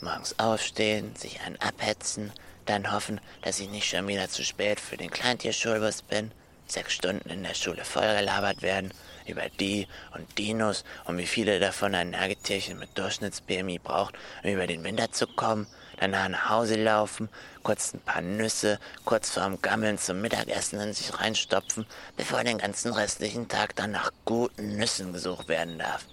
Morgens 0.00 0.38
aufstehen, 0.38 1.14
sich 1.16 1.40
einen 1.40 1.56
abhetzen, 1.56 2.32
dann 2.66 2.92
hoffen, 2.92 3.20
dass 3.42 3.58
ich 3.58 3.68
nicht 3.68 3.88
schon 3.88 4.06
wieder 4.06 4.28
zu 4.28 4.44
spät 4.44 4.78
für 4.78 4.96
den 4.96 5.10
Kleintierschulbus 5.10 6.02
bin, 6.02 6.30
sechs 6.66 6.92
Stunden 6.92 7.28
in 7.30 7.42
der 7.42 7.54
Schule 7.54 7.84
vollgelabert 7.84 8.62
werden, 8.62 8.92
über 9.28 9.48
die 9.48 9.86
und 10.14 10.38
Dinos 10.38 10.84
und 11.04 11.18
wie 11.18 11.26
viele 11.26 11.60
davon 11.60 11.94
ein 11.94 12.10
Nagetierchen 12.10 12.78
mit 12.78 12.96
Durchschnitts-BMI 12.98 13.78
braucht, 13.78 14.14
um 14.42 14.50
über 14.50 14.66
den 14.66 14.84
Winter 14.84 15.12
zu 15.12 15.26
kommen, 15.26 15.66
danach 15.98 16.28
nach 16.28 16.50
Hause 16.50 16.76
laufen, 16.76 17.28
kurz 17.62 17.94
ein 17.94 18.00
paar 18.00 18.22
Nüsse, 18.22 18.78
kurz 19.04 19.30
vorm 19.30 19.60
Gammeln 19.60 19.98
zum 19.98 20.20
Mittagessen 20.20 20.80
in 20.80 20.92
sich 20.92 21.18
reinstopfen, 21.18 21.86
bevor 22.16 22.44
den 22.44 22.58
ganzen 22.58 22.92
restlichen 22.92 23.48
Tag 23.48 23.76
dann 23.76 23.92
nach 23.92 24.10
guten 24.24 24.76
Nüssen 24.76 25.12
gesucht 25.12 25.48
werden 25.48 25.78
darf. 25.78 26.04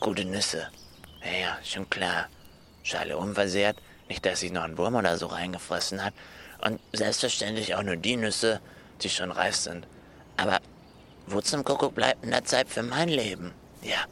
Gute 0.00 0.24
Nüsse. 0.24 0.68
Ja, 1.24 1.38
ja, 1.38 1.58
schon 1.64 1.88
klar. 1.88 2.28
Schale 2.82 3.16
unversehrt, 3.16 3.78
nicht, 4.08 4.26
dass 4.26 4.40
sich 4.40 4.52
noch 4.52 4.62
ein 4.62 4.76
Wurm 4.76 4.94
oder 4.94 5.16
so 5.16 5.26
reingefressen 5.26 6.04
hat. 6.04 6.12
Und 6.60 6.80
selbstverständlich 6.92 7.74
auch 7.74 7.82
nur 7.82 7.96
die 7.96 8.16
Nüsse, 8.16 8.60
die 9.00 9.08
schon 9.10 9.30
reif 9.30 9.56
sind. 9.56 9.86
Aber 10.36 10.60
wo 11.26 11.40
zum 11.40 11.64
Kuckuck 11.64 11.94
bleibt 11.94 12.22
denn 12.22 12.30
da 12.30 12.44
Zeit 12.44 12.68
für 12.68 12.82
mein 12.82 13.08
Leben? 13.08 13.52
Ja, 13.82 14.04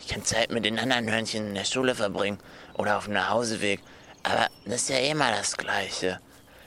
ich 0.00 0.08
kann 0.08 0.24
Zeit 0.24 0.50
mit 0.50 0.64
den 0.64 0.78
anderen 0.78 1.10
Hörnchen 1.10 1.48
in 1.48 1.54
der 1.54 1.64
Schule 1.64 1.94
verbringen 1.94 2.38
oder 2.74 2.96
auf 2.98 3.04
dem 3.04 3.14
Nachhauseweg. 3.14 3.80
Aber 4.22 4.48
das 4.64 4.82
ist 4.82 4.88
ja 4.90 5.14
mal 5.14 5.32
das 5.32 5.56
Gleiche. 5.56 6.20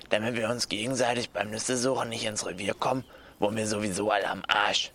Damit 0.09 0.35
wir 0.35 0.49
uns 0.49 0.69
gegenseitig 0.69 1.29
beim 1.29 1.49
Nüssesuchen 1.51 2.09
nicht 2.09 2.25
ins 2.25 2.45
Revier 2.45 2.73
kommen, 2.73 3.03
wo 3.39 3.55
wir 3.55 3.67
sowieso 3.67 4.11
alle 4.11 4.29
am 4.29 4.43
Arsch. 4.47 4.91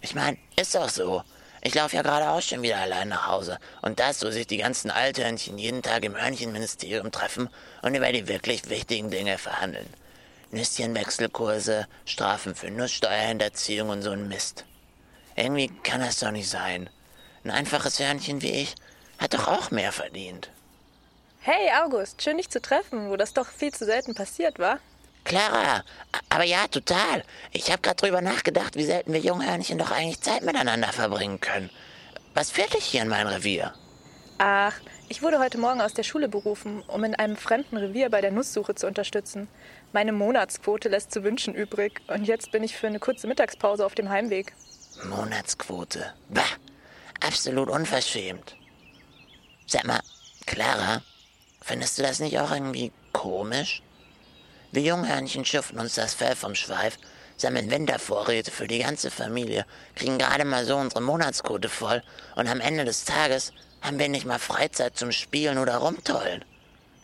Ich 0.00 0.14
meine, 0.14 0.38
ist 0.56 0.74
doch 0.74 0.88
so. 0.88 1.22
Ich 1.60 1.74
laufe 1.74 1.96
ja 1.96 2.02
gerade 2.02 2.28
auch 2.28 2.40
schon 2.40 2.62
wieder 2.62 2.78
allein 2.78 3.08
nach 3.08 3.26
Hause. 3.26 3.58
Und 3.82 3.98
das, 3.98 4.24
wo 4.24 4.30
sich 4.30 4.46
die 4.46 4.58
ganzen 4.58 4.90
Althörnchen 4.90 5.58
jeden 5.58 5.82
Tag 5.82 6.04
im 6.04 6.16
Hörnchenministerium 6.16 7.10
treffen 7.10 7.48
und 7.82 7.94
über 7.94 8.12
die 8.12 8.28
wirklich 8.28 8.70
wichtigen 8.70 9.10
Dinge 9.10 9.38
verhandeln. 9.38 9.88
Nüsschenwechselkurse, 10.50 11.86
Strafen 12.04 12.54
für 12.54 12.70
Nusssteuerhinterziehung 12.70 13.90
und 13.90 14.02
so 14.02 14.10
ein 14.10 14.28
Mist. 14.28 14.64
Irgendwie 15.36 15.68
kann 15.82 16.00
das 16.00 16.20
doch 16.20 16.30
nicht 16.30 16.48
sein. 16.48 16.90
Ein 17.44 17.50
einfaches 17.50 17.98
Hörnchen 17.98 18.42
wie 18.42 18.50
ich 18.50 18.74
hat 19.18 19.34
doch 19.34 19.48
auch 19.48 19.70
mehr 19.70 19.92
verdient. 19.92 20.50
Hey 21.40 21.70
August, 21.82 22.22
schön 22.22 22.36
dich 22.36 22.50
zu 22.50 22.60
treffen, 22.60 23.10
wo 23.10 23.16
das 23.16 23.32
doch 23.32 23.46
viel 23.46 23.72
zu 23.72 23.84
selten 23.84 24.14
passiert, 24.14 24.58
war? 24.58 24.80
Clara, 25.24 25.84
aber 26.30 26.44
ja, 26.44 26.66
total. 26.68 27.22
Ich 27.52 27.70
habe 27.70 27.82
gerade 27.82 27.96
drüber 27.96 28.20
nachgedacht, 28.20 28.76
wie 28.76 28.84
selten 28.84 29.12
wir 29.12 29.20
Junghörnchen 29.20 29.78
doch 29.78 29.90
eigentlich 29.90 30.20
Zeit 30.20 30.42
miteinander 30.42 30.88
verbringen 30.88 31.40
können. 31.40 31.70
Was 32.34 32.50
führt 32.50 32.74
dich 32.74 32.84
hier 32.84 33.02
in 33.02 33.08
mein 33.08 33.26
Revier? 33.26 33.74
Ach, 34.40 34.74
ich 35.08 35.20
wurde 35.20 35.40
heute 35.40 35.58
Morgen 35.58 35.80
aus 35.80 35.94
der 35.94 36.04
Schule 36.04 36.28
berufen, 36.28 36.84
um 36.86 37.02
in 37.02 37.16
einem 37.16 37.36
fremden 37.36 37.76
Revier 37.76 38.08
bei 38.08 38.20
der 38.20 38.30
Nusssuche 38.30 38.76
zu 38.76 38.86
unterstützen. 38.86 39.48
Meine 39.92 40.12
Monatsquote 40.12 40.88
lässt 40.88 41.10
zu 41.10 41.24
wünschen 41.24 41.54
übrig 41.54 42.00
und 42.06 42.24
jetzt 42.24 42.52
bin 42.52 42.62
ich 42.62 42.76
für 42.76 42.86
eine 42.86 43.00
kurze 43.00 43.26
Mittagspause 43.26 43.84
auf 43.84 43.96
dem 43.96 44.10
Heimweg. 44.10 44.54
Monatsquote. 45.02 46.14
Bah! 46.28 46.42
Absolut 47.20 47.68
unverschämt. 47.68 48.54
Sag 49.66 49.84
mal, 49.84 50.00
Clara, 50.46 51.02
findest 51.60 51.98
du 51.98 52.02
das 52.02 52.20
nicht 52.20 52.38
auch 52.38 52.52
irgendwie 52.52 52.92
komisch? 53.12 53.82
Wir 54.70 54.82
Junghörnchen 54.82 55.44
schuften 55.44 55.80
uns 55.80 55.96
das 55.96 56.14
Fell 56.14 56.36
vom 56.36 56.54
Schweif, 56.54 56.96
sammeln 57.36 57.72
Wintervorräte 57.72 58.52
für 58.52 58.68
die 58.68 58.78
ganze 58.78 59.10
Familie, 59.10 59.66
kriegen 59.96 60.16
gerade 60.16 60.44
mal 60.44 60.64
so 60.64 60.76
unsere 60.76 61.00
Monatsquote 61.00 61.68
voll 61.68 62.04
und 62.36 62.46
am 62.46 62.60
Ende 62.60 62.84
des 62.84 63.04
Tages 63.04 63.52
haben 63.82 63.98
wir 63.98 64.08
nicht 64.08 64.26
mal 64.26 64.38
Freizeit 64.38 64.96
zum 64.96 65.12
Spielen 65.12 65.58
oder 65.58 65.76
rumtollen. 65.76 66.44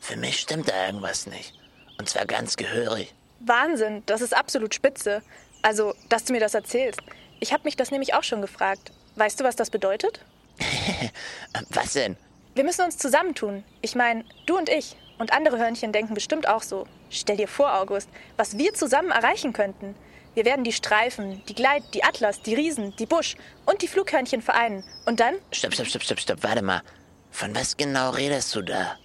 Für 0.00 0.16
mich 0.16 0.40
stimmt 0.40 0.68
da 0.68 0.86
irgendwas 0.86 1.26
nicht. 1.26 1.54
Und 1.98 2.08
zwar 2.08 2.26
ganz 2.26 2.56
gehörig. 2.56 3.14
Wahnsinn, 3.40 4.02
das 4.06 4.20
ist 4.20 4.34
absolut 4.34 4.74
spitze. 4.74 5.22
Also, 5.62 5.94
dass 6.08 6.24
du 6.24 6.32
mir 6.32 6.40
das 6.40 6.54
erzählst. 6.54 7.00
Ich 7.40 7.52
habe 7.52 7.64
mich 7.64 7.76
das 7.76 7.90
nämlich 7.90 8.14
auch 8.14 8.24
schon 8.24 8.42
gefragt. 8.42 8.92
Weißt 9.16 9.40
du, 9.40 9.44
was 9.44 9.56
das 9.56 9.70
bedeutet? 9.70 10.20
was 11.70 11.92
denn? 11.94 12.16
Wir 12.54 12.64
müssen 12.64 12.84
uns 12.84 12.98
zusammentun. 12.98 13.64
Ich 13.80 13.94
meine, 13.94 14.24
du 14.46 14.56
und 14.56 14.68
ich. 14.68 14.96
Und 15.18 15.32
andere 15.32 15.58
Hörnchen 15.58 15.92
denken 15.92 16.14
bestimmt 16.14 16.48
auch 16.48 16.62
so. 16.62 16.86
Stell 17.08 17.36
dir 17.36 17.48
vor, 17.48 17.74
August, 17.74 18.08
was 18.36 18.58
wir 18.58 18.74
zusammen 18.74 19.10
erreichen 19.10 19.52
könnten. 19.52 19.94
Wir 20.34 20.44
werden 20.44 20.64
die 20.64 20.72
Streifen, 20.72 21.42
die 21.46 21.54
Gleit, 21.54 21.82
die 21.94 22.02
Atlas, 22.02 22.42
die 22.42 22.54
Riesen, 22.54 22.94
die 22.96 23.06
Busch 23.06 23.36
und 23.66 23.82
die 23.82 23.88
Flughörnchen 23.88 24.42
vereinen. 24.42 24.82
Und 25.06 25.20
dann? 25.20 25.36
Stopp, 25.52 25.74
stopp, 25.74 25.86
stopp, 25.86 26.02
stopp, 26.02 26.20
stopp, 26.20 26.42
warte 26.42 26.62
mal. 26.62 26.82
Von 27.30 27.54
was 27.54 27.76
genau 27.76 28.10
redest 28.10 28.54
du 28.54 28.62
da? 28.62 28.98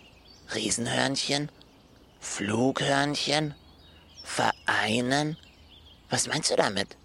Riesenhörnchen? 0.56 1.52
Flughörnchen? 2.20 3.54
Vereinen? 4.24 5.38
Was 6.10 6.28
meinst 6.28 6.52
du 6.52 6.56
damit? 6.56 6.98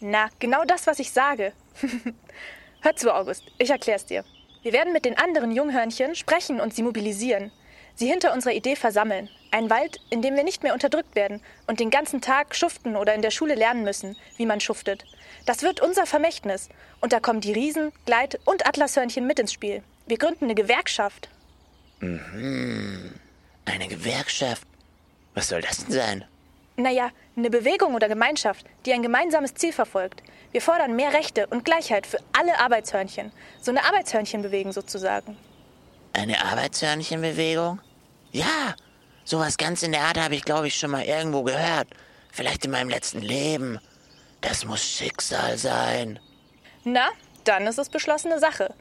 Na, 0.00 0.28
genau 0.38 0.64
das, 0.64 0.86
was 0.86 1.00
ich 1.00 1.10
sage. 1.10 1.52
Hör 2.80 2.96
zu, 2.96 3.12
August, 3.14 3.44
ich 3.58 3.70
erklär's 3.70 4.06
dir. 4.06 4.24
Wir 4.62 4.72
werden 4.72 4.92
mit 4.92 5.04
den 5.04 5.18
anderen 5.18 5.50
Junghörnchen 5.50 6.14
sprechen 6.14 6.60
und 6.60 6.74
sie 6.74 6.82
mobilisieren 6.82 7.50
sie 7.94 8.08
hinter 8.08 8.32
unserer 8.32 8.54
Idee 8.54 8.76
versammeln. 8.76 9.28
Ein 9.50 9.70
Wald, 9.70 10.00
in 10.10 10.22
dem 10.22 10.34
wir 10.34 10.44
nicht 10.44 10.62
mehr 10.62 10.72
unterdrückt 10.72 11.14
werden 11.14 11.42
und 11.66 11.80
den 11.80 11.90
ganzen 11.90 12.20
Tag 12.20 12.54
schuften 12.54 12.96
oder 12.96 13.14
in 13.14 13.22
der 13.22 13.30
Schule 13.30 13.54
lernen 13.54 13.84
müssen, 13.84 14.16
wie 14.36 14.46
man 14.46 14.60
schuftet. 14.60 15.04
Das 15.46 15.62
wird 15.62 15.80
unser 15.80 16.06
Vermächtnis. 16.06 16.68
Und 17.00 17.12
da 17.12 17.20
kommen 17.20 17.40
die 17.40 17.52
Riesen, 17.52 17.92
Gleit 18.06 18.38
und 18.44 18.66
Atlashörnchen 18.66 19.26
mit 19.26 19.38
ins 19.38 19.52
Spiel. 19.52 19.82
Wir 20.06 20.18
gründen 20.18 20.44
eine 20.44 20.54
Gewerkschaft. 20.54 21.28
Mhm. 22.00 23.12
Eine 23.64 23.88
Gewerkschaft? 23.88 24.66
Was 25.34 25.48
soll 25.48 25.62
das 25.62 25.84
denn 25.84 25.92
sein? 25.92 26.24
Naja, 26.76 27.10
eine 27.36 27.50
Bewegung 27.50 27.94
oder 27.94 28.08
Gemeinschaft, 28.08 28.66
die 28.86 28.92
ein 28.92 29.02
gemeinsames 29.02 29.54
Ziel 29.54 29.72
verfolgt. 29.72 30.22
Wir 30.52 30.60
fordern 30.60 30.96
mehr 30.96 31.12
Rechte 31.12 31.46
und 31.46 31.64
Gleichheit 31.64 32.06
für 32.06 32.18
alle 32.32 32.58
Arbeitshörnchen. 32.58 33.32
So 33.60 33.70
eine 33.70 33.84
Arbeitshörnchenbewegung 33.84 34.72
sozusagen. 34.72 35.36
Eine 36.12 36.44
Arbeitshörnchenbewegung? 36.44 37.80
Ja, 38.32 38.74
sowas 39.24 39.56
ganz 39.56 39.82
in 39.82 39.92
der 39.92 40.02
Art 40.02 40.18
habe 40.18 40.34
ich, 40.34 40.44
glaube 40.44 40.68
ich, 40.68 40.78
schon 40.78 40.90
mal 40.90 41.04
irgendwo 41.04 41.42
gehört. 41.42 41.88
Vielleicht 42.30 42.64
in 42.64 42.70
meinem 42.70 42.88
letzten 42.90 43.20
Leben. 43.20 43.78
Das 44.40 44.64
muss 44.64 44.82
Schicksal 44.82 45.56
sein. 45.56 46.18
Na, 46.84 47.10
dann 47.44 47.66
ist 47.66 47.78
es 47.78 47.88
beschlossene 47.88 48.38
Sache. 48.38 48.74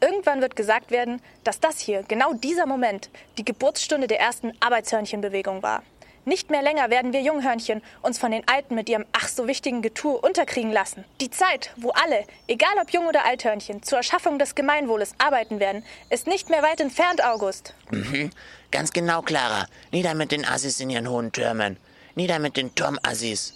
Irgendwann 0.00 0.40
wird 0.40 0.56
gesagt 0.56 0.90
werden, 0.90 1.22
dass 1.42 1.58
das 1.58 1.78
hier, 1.80 2.02
genau 2.02 2.34
dieser 2.34 2.66
Moment, 2.66 3.08
die 3.38 3.44
Geburtsstunde 3.44 4.06
der 4.06 4.20
ersten 4.20 4.52
Arbeitshörnchenbewegung 4.60 5.62
war. 5.62 5.82
Nicht 6.28 6.50
mehr 6.50 6.60
länger 6.60 6.90
werden 6.90 7.12
wir 7.12 7.22
Junghörnchen 7.22 7.82
uns 8.02 8.18
von 8.18 8.32
den 8.32 8.42
Alten 8.48 8.74
mit 8.74 8.88
ihrem 8.88 9.04
ach 9.12 9.28
so 9.28 9.46
wichtigen 9.46 9.80
Getue 9.80 10.18
unterkriegen 10.18 10.72
lassen. 10.72 11.04
Die 11.20 11.30
Zeit, 11.30 11.70
wo 11.76 11.90
alle, 11.90 12.24
egal 12.48 12.74
ob 12.82 12.90
Jung- 12.90 13.06
oder 13.06 13.24
Althörnchen, 13.24 13.84
zur 13.84 13.98
Erschaffung 13.98 14.36
des 14.40 14.56
Gemeinwohles 14.56 15.14
arbeiten 15.18 15.60
werden, 15.60 15.84
ist 16.10 16.26
nicht 16.26 16.50
mehr 16.50 16.64
weit 16.64 16.80
entfernt, 16.80 17.24
August. 17.24 17.74
Mhm. 17.92 18.30
Ganz 18.72 18.92
genau, 18.92 19.22
Clara. 19.22 19.68
Nieder 19.92 20.14
mit 20.14 20.32
den 20.32 20.44
Assis 20.44 20.80
in 20.80 20.90
ihren 20.90 21.08
hohen 21.08 21.30
Türmen. 21.30 21.76
Nieder 22.16 22.40
mit 22.40 22.56
den 22.56 22.74
Turmassis. 22.74 23.54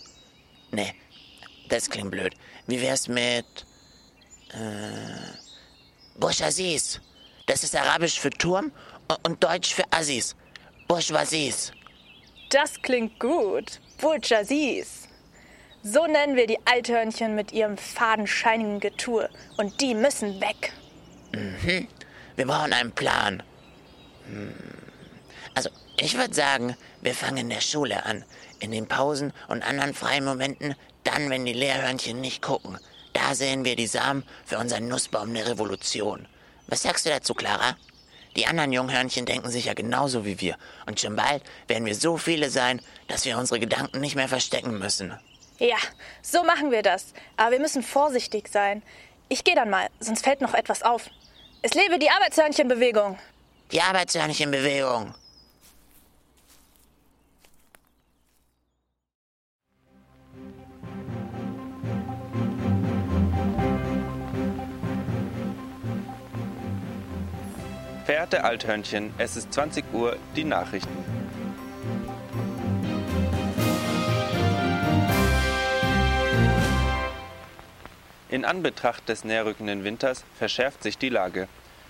Nee, 0.71 0.95
das 1.71 1.91
klingt 1.91 2.13
blöd. 2.13 2.35
Wie 2.69 2.81
wär's 2.81 3.09
mit. 3.09 3.67
Äh. 4.53 5.41
Bourgeoisies. 6.21 7.01
Das 7.47 7.65
ist 7.65 7.75
Arabisch 7.75 8.21
für 8.21 8.31
Turm 8.31 8.71
und 9.25 9.43
Deutsch 9.43 9.75
für 9.75 9.85
Assis. 9.91 10.37
Bourgeoisies. 10.87 11.73
Das 12.51 12.83
klingt 12.83 13.21
gut. 13.21 13.81
Bourgeoisies. 14.01 15.09
So 15.85 16.07
nennen 16.07 16.35
wir 16.35 16.49
die 16.49 16.59
Althörnchen 16.67 17.35
mit 17.37 17.53
ihrem 17.53 17.79
fadenscheinigen 17.79 18.81
Getue. 18.81 19.31
Und 19.57 19.81
die 19.81 19.95
müssen 19.95 20.41
weg. 20.41 20.73
Mhm. 21.33 21.87
Wir 22.35 22.47
brauchen 22.47 22.73
einen 22.73 22.93
Plan. 22.93 23.43
Hm. 24.27 24.53
Also, 25.55 25.71
ich 25.97 26.17
würde 26.17 26.35
sagen, 26.35 26.77
wir 27.03 27.15
fangen 27.15 27.39
in 27.39 27.51
der 27.51 27.61
Schule 27.61 28.05
an. 28.05 28.25
In 28.59 28.73
den 28.73 28.89
Pausen 28.89 29.33
und 29.47 29.63
anderen 29.63 29.95
freien 29.95 30.25
Momenten, 30.25 30.75
dann, 31.05 31.31
wenn 31.31 31.45
die 31.45 31.53
Lehrhörnchen 31.53 32.21
nicht 32.21 32.43
gucken. 32.43 32.79
Da 33.13 33.35
sehen 33.35 33.65
wir 33.65 33.77
die 33.77 33.87
Samen 33.87 34.25
für 34.45 34.59
unseren 34.59 34.89
Nussbaum 34.89 35.33
der 35.35 35.47
Revolution. 35.47 36.27
Was 36.67 36.83
sagst 36.83 37.07
du 37.07 37.11
dazu, 37.11 37.33
Clara? 37.35 37.77
Die 38.37 38.47
anderen 38.47 38.73
Junghörnchen 38.73 39.27
denken 39.27 39.51
sicher 39.51 39.75
genauso 39.75 40.25
wie 40.25 40.41
wir. 40.41 40.57
Und 40.87 41.01
schon 41.01 41.17
bald 41.17 41.43
werden 41.67 41.85
wir 41.85 41.95
so 41.95 42.17
viele 42.17 42.51
sein, 42.51 42.81
dass 43.09 43.25
wir 43.25 43.39
unsere 43.39 43.59
Gedanken 43.59 44.01
nicht 44.01 44.15
mehr 44.15 44.29
verstecken 44.29 44.79
müssen. 44.79 45.19
Ja, 45.59 45.77
so 46.23 46.45
machen 46.45 46.71
wir 46.71 46.83
das. 46.83 47.13
Aber 47.37 47.53
wir 47.53 47.61
müssen 47.61 47.83
vorsichtig 47.83 48.49
sein. 48.49 48.83
Ich 49.29 49.45
gehe 49.45 49.55
dann 49.55 49.71
mal, 49.71 49.89
sonst 49.99 50.25
fällt 50.25 50.41
noch 50.41 50.55
etwas 50.55 50.83
auf. 50.83 51.11
Es 51.63 51.75
lebe 51.75 51.99
die 51.99 52.11
Arbeitshörnchenbewegung. 52.11 53.19
Die 53.73 53.81
Arbeitshörnchenbewegung. 53.81 55.15
Verehrte 68.11 68.43
Althörnchen, 68.43 69.15
es 69.19 69.37
ist 69.37 69.53
20 69.53 69.85
Uhr, 69.93 70.17
die 70.35 70.43
Nachrichten. 70.43 71.05
In 78.29 78.45
Anbetracht 78.45 79.09
des 79.09 79.23
näherrückenden 79.23 79.85
Winters 79.85 80.25
verschärft 80.37 80.83
sich 80.83 80.99
die 80.99 81.09
Lage. 81.09 81.47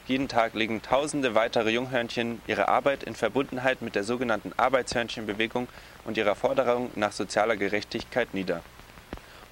Jeden 0.06 0.28
Tag 0.28 0.52
legen 0.52 0.82
tausende 0.82 1.34
weitere 1.34 1.70
Junghörnchen 1.70 2.42
ihre 2.46 2.68
Arbeit 2.68 3.02
in 3.02 3.14
Verbundenheit 3.14 3.80
mit 3.80 3.94
der 3.94 4.04
sogenannten 4.04 4.52
Arbeitshörnchenbewegung 4.58 5.68
und 6.04 6.18
ihrer 6.18 6.34
Forderung 6.34 6.90
nach 6.96 7.12
sozialer 7.12 7.56
Gerechtigkeit 7.56 8.34
nieder. 8.34 8.60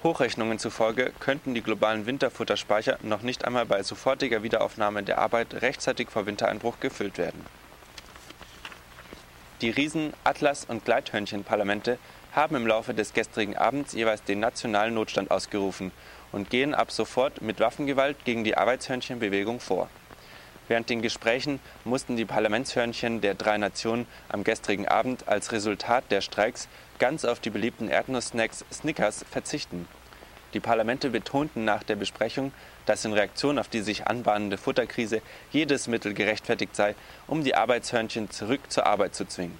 Hochrechnungen 0.01 0.59
zufolge 0.59 1.11
könnten 1.19 1.53
die 1.53 1.61
globalen 1.61 2.05
Winterfutterspeicher 2.05 2.97
noch 3.01 3.21
nicht 3.21 3.43
einmal 3.43 3.65
bei 3.65 3.83
sofortiger 3.83 4.43
Wiederaufnahme 4.43 5.03
der 5.03 5.17
Arbeit 5.17 5.61
rechtzeitig 5.61 6.09
vor 6.09 6.25
Wintereinbruch 6.25 6.79
gefüllt 6.79 7.17
werden. 7.17 7.45
Die 9.59 9.71
Riesen-, 9.71 10.13
Atlas- 10.23 10.63
und 10.63 10.85
Gleithörnchenparlamente 10.85 11.97
haben 12.31 12.55
im 12.55 12.65
Laufe 12.65 12.93
des 12.93 13.13
gestrigen 13.13 13.57
Abends 13.57 13.91
jeweils 13.91 14.23
den 14.23 14.39
nationalen 14.39 14.93
Notstand 14.93 15.31
ausgerufen 15.31 15.91
und 16.31 16.49
gehen 16.49 16.73
ab 16.73 16.93
sofort 16.93 17.41
mit 17.41 17.59
Waffengewalt 17.59 18.23
gegen 18.23 18.45
die 18.45 18.55
Arbeitshörnchenbewegung 18.55 19.59
vor. 19.59 19.89
Während 20.69 20.89
den 20.89 21.01
Gesprächen 21.01 21.59
mussten 21.83 22.15
die 22.15 22.25
Parlamentshörnchen 22.25 23.19
der 23.19 23.33
drei 23.33 23.57
Nationen 23.57 24.05
am 24.29 24.45
gestrigen 24.45 24.87
Abend 24.87 25.27
als 25.27 25.51
Resultat 25.51 26.05
der 26.09 26.21
Streiks 26.21 26.69
ganz 26.99 27.25
auf 27.25 27.39
die 27.39 27.49
beliebten 27.49 27.89
Erdnusssnacks 27.89 28.65
Snickers 28.71 29.25
verzichten. 29.31 29.87
Die 30.53 30.59
Parlamente 30.59 31.09
betonten 31.09 31.63
nach 31.63 31.83
der 31.83 31.95
Besprechung, 31.95 32.51
dass 32.85 33.05
in 33.05 33.13
Reaktion 33.13 33.59
auf 33.59 33.67
die 33.67 33.81
sich 33.81 34.07
anbahnende 34.07 34.57
Futterkrise 34.57 35.21
jedes 35.51 35.87
Mittel 35.87 36.13
gerechtfertigt 36.13 36.75
sei, 36.75 36.95
um 37.27 37.43
die 37.43 37.55
Arbeitshörnchen 37.55 38.31
zurück 38.31 38.61
zur 38.69 38.85
Arbeit 38.85 39.15
zu 39.15 39.25
zwingen. 39.25 39.57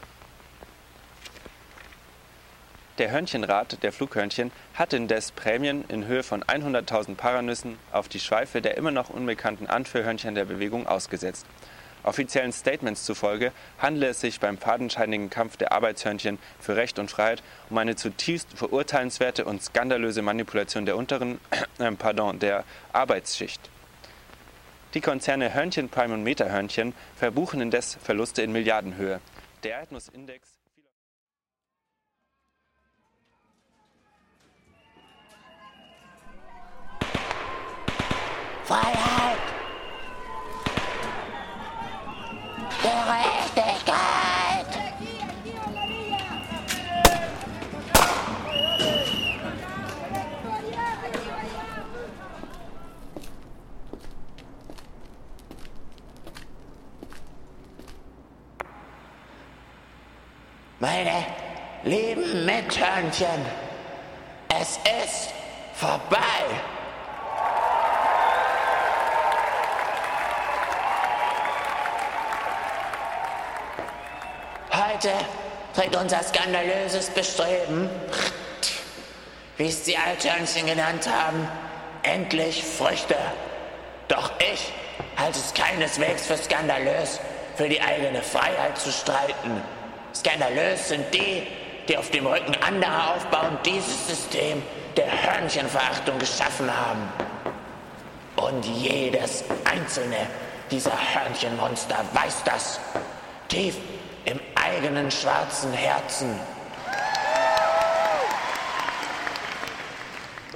Der 2.97 3.11
Hörnchenrat 3.11 3.81
der 3.81 3.93
Flughörnchen 3.93 4.51
hat 4.73 4.91
indes 4.91 5.31
Prämien 5.31 5.85
in 5.87 6.05
Höhe 6.05 6.21
von 6.21 6.43
100.000 6.43 7.15
Paranüssen 7.15 7.77
auf 7.93 8.09
die 8.09 8.19
Schweife 8.19 8.61
der 8.61 8.75
immer 8.75 8.91
noch 8.91 9.09
unbekannten 9.09 9.67
Anführhörnchen 9.67 10.35
der 10.35 10.43
Bewegung 10.43 10.85
ausgesetzt. 10.85 11.45
Offiziellen 12.03 12.51
Statements 12.51 13.05
zufolge 13.05 13.51
handle 13.77 14.07
es 14.07 14.21
sich 14.21 14.39
beim 14.39 14.57
fadenscheinigen 14.57 15.29
Kampf 15.29 15.57
der 15.57 15.71
Arbeitshörnchen 15.71 16.39
für 16.59 16.75
Recht 16.75 16.99
und 16.99 17.11
Freiheit 17.11 17.43
um 17.69 17.77
eine 17.77 17.95
zutiefst 17.95 18.47
verurteilenswerte 18.55 19.45
und 19.45 19.61
skandalöse 19.61 20.21
Manipulation 20.21 20.85
der 20.85 20.97
unteren, 20.97 21.39
äh, 21.79 21.91
pardon, 21.91 22.39
der 22.39 22.63
Arbeitsschicht. 22.93 23.69
Die 24.93 25.01
Konzerne 25.01 25.53
Hörnchen 25.53 25.89
Prime 25.89 26.13
und 26.13 26.23
Metahörnchen 26.23 26.93
verbuchen 27.15 27.61
indes 27.61 27.97
Verluste 28.01 28.41
in 28.41 28.51
Milliardenhöhe. 28.51 29.19
Der 29.63 29.79
Erdnussindex 29.79 30.59
Freiheit! 38.69 39.08
Mithörnchen, 63.19 63.45
es 64.61 64.79
ist 65.03 65.33
vorbei. 65.73 66.17
Heute 74.71 75.11
trägt 75.75 75.95
unser 75.95 76.23
skandalöses 76.23 77.09
Bestreben, 77.09 77.89
wie 79.57 79.67
es 79.67 79.83
die 79.83 79.97
Althörnchen 79.97 80.65
genannt 80.65 81.09
haben, 81.11 81.47
endlich 82.03 82.63
Früchte. 82.63 83.17
Doch 84.07 84.31
ich 84.39 84.71
halte 85.17 85.39
es 85.39 85.53
keineswegs 85.53 86.25
für 86.25 86.37
skandalös, 86.37 87.19
für 87.57 87.67
die 87.67 87.81
eigene 87.81 88.21
Freiheit 88.21 88.77
zu 88.77 88.91
streiten. 88.91 89.61
Skandalös 90.13 90.87
sind 90.89 91.13
die, 91.13 91.45
die 91.89 91.97
auf 91.97 92.11
dem 92.11 92.27
Rücken 92.27 92.55
anderer 92.61 93.15
aufbauen, 93.15 93.57
dieses 93.65 94.07
System 94.07 94.61
der 94.95 95.07
Hörnchenverachtung 95.07 96.19
geschaffen 96.19 96.69
haben. 96.71 97.01
Und 98.35 98.63
jedes 98.63 99.43
einzelne 99.65 100.27
dieser 100.69 100.91
Hörnchenmonster 100.91 101.97
weiß 102.13 102.43
das. 102.45 102.79
Tief 103.47 103.75
im 104.25 104.39
eigenen 104.53 105.09
schwarzen 105.09 105.73
Herzen. 105.73 106.39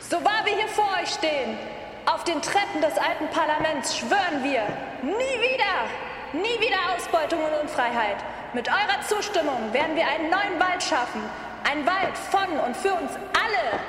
So 0.10 0.24
wahr 0.24 0.46
wir 0.46 0.54
hier 0.54 0.68
vor 0.68 0.88
euch 1.02 1.10
stehen, 1.10 1.58
auf 2.06 2.24
den 2.26 2.42
Treppen 2.44 2.82
des 2.82 2.96
alten 3.00 3.28
Parlaments 3.30 3.98
schwören 3.98 4.44
wir, 4.44 4.62
nie 5.02 5.42
wieder, 5.42 5.88
nie 6.34 6.62
wieder 6.62 6.78
Ausbeutung 6.96 7.40
und 7.44 7.62
Unfreiheit. 7.64 8.18
Mit 8.54 8.68
eurer 8.68 9.02
Zustimmung 9.08 9.74
werden 9.74 9.96
wir 9.96 10.08
einen 10.08 10.30
neuen 10.30 10.60
Wald 10.60 10.84
schaffen. 10.84 11.24
Ein 11.64 11.88
Wald 11.88 12.16
von 12.16 12.60
und 12.60 12.78
für 12.78 12.94
uns 12.94 13.12
alle. 13.34 13.80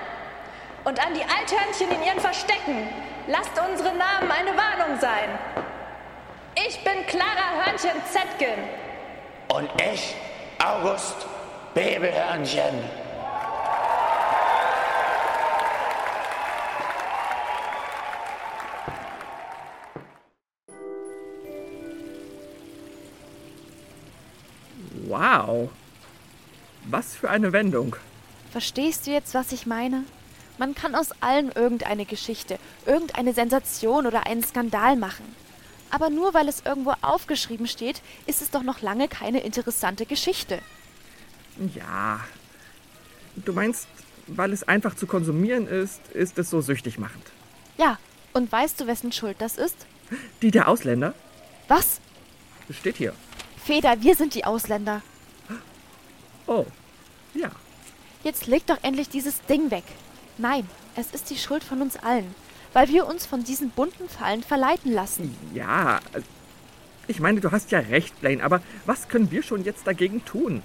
Und 0.84 1.04
an 1.04 1.12
die 1.12 1.20
Althörnchen 1.20 1.90
in 1.90 2.02
ihren 2.02 2.18
Verstecken, 2.18 2.88
lasst 3.26 3.52
unsere 3.60 3.94
Namen 3.94 4.30
eine 4.30 4.56
Warnung 4.56 4.98
sein. 4.98 5.38
Ich 6.66 6.82
bin 6.82 7.04
Clara 7.06 7.62
Hörnchen 7.62 8.02
Zetkin. 8.10 8.58
Und 9.48 9.68
ich, 9.82 10.14
August 10.64 11.26
Bebelhörnchen. 11.74 13.03
Für 27.24 27.30
eine 27.30 27.54
Wendung. 27.54 27.96
Verstehst 28.52 29.06
du 29.06 29.10
jetzt, 29.10 29.32
was 29.32 29.50
ich 29.52 29.64
meine? 29.64 30.04
Man 30.58 30.74
kann 30.74 30.94
aus 30.94 31.08
allem 31.22 31.50
irgendeine 31.54 32.04
Geschichte, 32.04 32.58
irgendeine 32.84 33.32
Sensation 33.32 34.06
oder 34.06 34.26
einen 34.26 34.44
Skandal 34.44 34.96
machen. 34.96 35.24
Aber 35.90 36.10
nur 36.10 36.34
weil 36.34 36.48
es 36.48 36.60
irgendwo 36.66 36.92
aufgeschrieben 37.00 37.66
steht, 37.66 38.02
ist 38.26 38.42
es 38.42 38.50
doch 38.50 38.62
noch 38.62 38.82
lange 38.82 39.08
keine 39.08 39.40
interessante 39.40 40.04
Geschichte. 40.04 40.58
Ja. 41.74 42.20
Du 43.36 43.54
meinst, 43.54 43.88
weil 44.26 44.52
es 44.52 44.62
einfach 44.68 44.94
zu 44.94 45.06
konsumieren 45.06 45.66
ist, 45.66 46.06
ist 46.08 46.38
es 46.38 46.50
so 46.50 46.60
süchtig 46.60 46.98
machend. 46.98 47.24
Ja, 47.78 47.98
und 48.34 48.52
weißt 48.52 48.82
du, 48.82 48.86
wessen 48.86 49.12
Schuld 49.12 49.36
das 49.38 49.56
ist? 49.56 49.86
Die 50.42 50.50
der 50.50 50.68
Ausländer? 50.68 51.14
Was? 51.68 52.02
Das 52.68 52.76
steht 52.76 52.98
hier. 52.98 53.14
Feder, 53.64 54.02
wir 54.02 54.14
sind 54.14 54.34
die 54.34 54.44
Ausländer. 54.44 55.00
Oh, 56.46 56.66
ja. 57.34 57.50
Jetzt 58.22 58.46
leg 58.46 58.66
doch 58.66 58.78
endlich 58.82 59.08
dieses 59.08 59.42
Ding 59.42 59.70
weg. 59.70 59.84
Nein, 60.38 60.68
es 60.96 61.10
ist 61.12 61.30
die 61.30 61.36
Schuld 61.36 61.62
von 61.62 61.82
uns 61.82 61.96
allen, 61.96 62.34
weil 62.72 62.88
wir 62.88 63.06
uns 63.06 63.26
von 63.26 63.44
diesen 63.44 63.70
bunten 63.70 64.08
Fallen 64.08 64.42
verleiten 64.42 64.92
lassen. 64.92 65.36
Ja, 65.52 66.00
ich 67.06 67.20
meine, 67.20 67.40
du 67.40 67.50
hast 67.52 67.70
ja 67.70 67.80
recht, 67.80 68.18
Blaine, 68.20 68.42
aber 68.42 68.62
was 68.86 69.08
können 69.08 69.30
wir 69.30 69.42
schon 69.42 69.64
jetzt 69.64 69.86
dagegen 69.86 70.24
tun? 70.24 70.62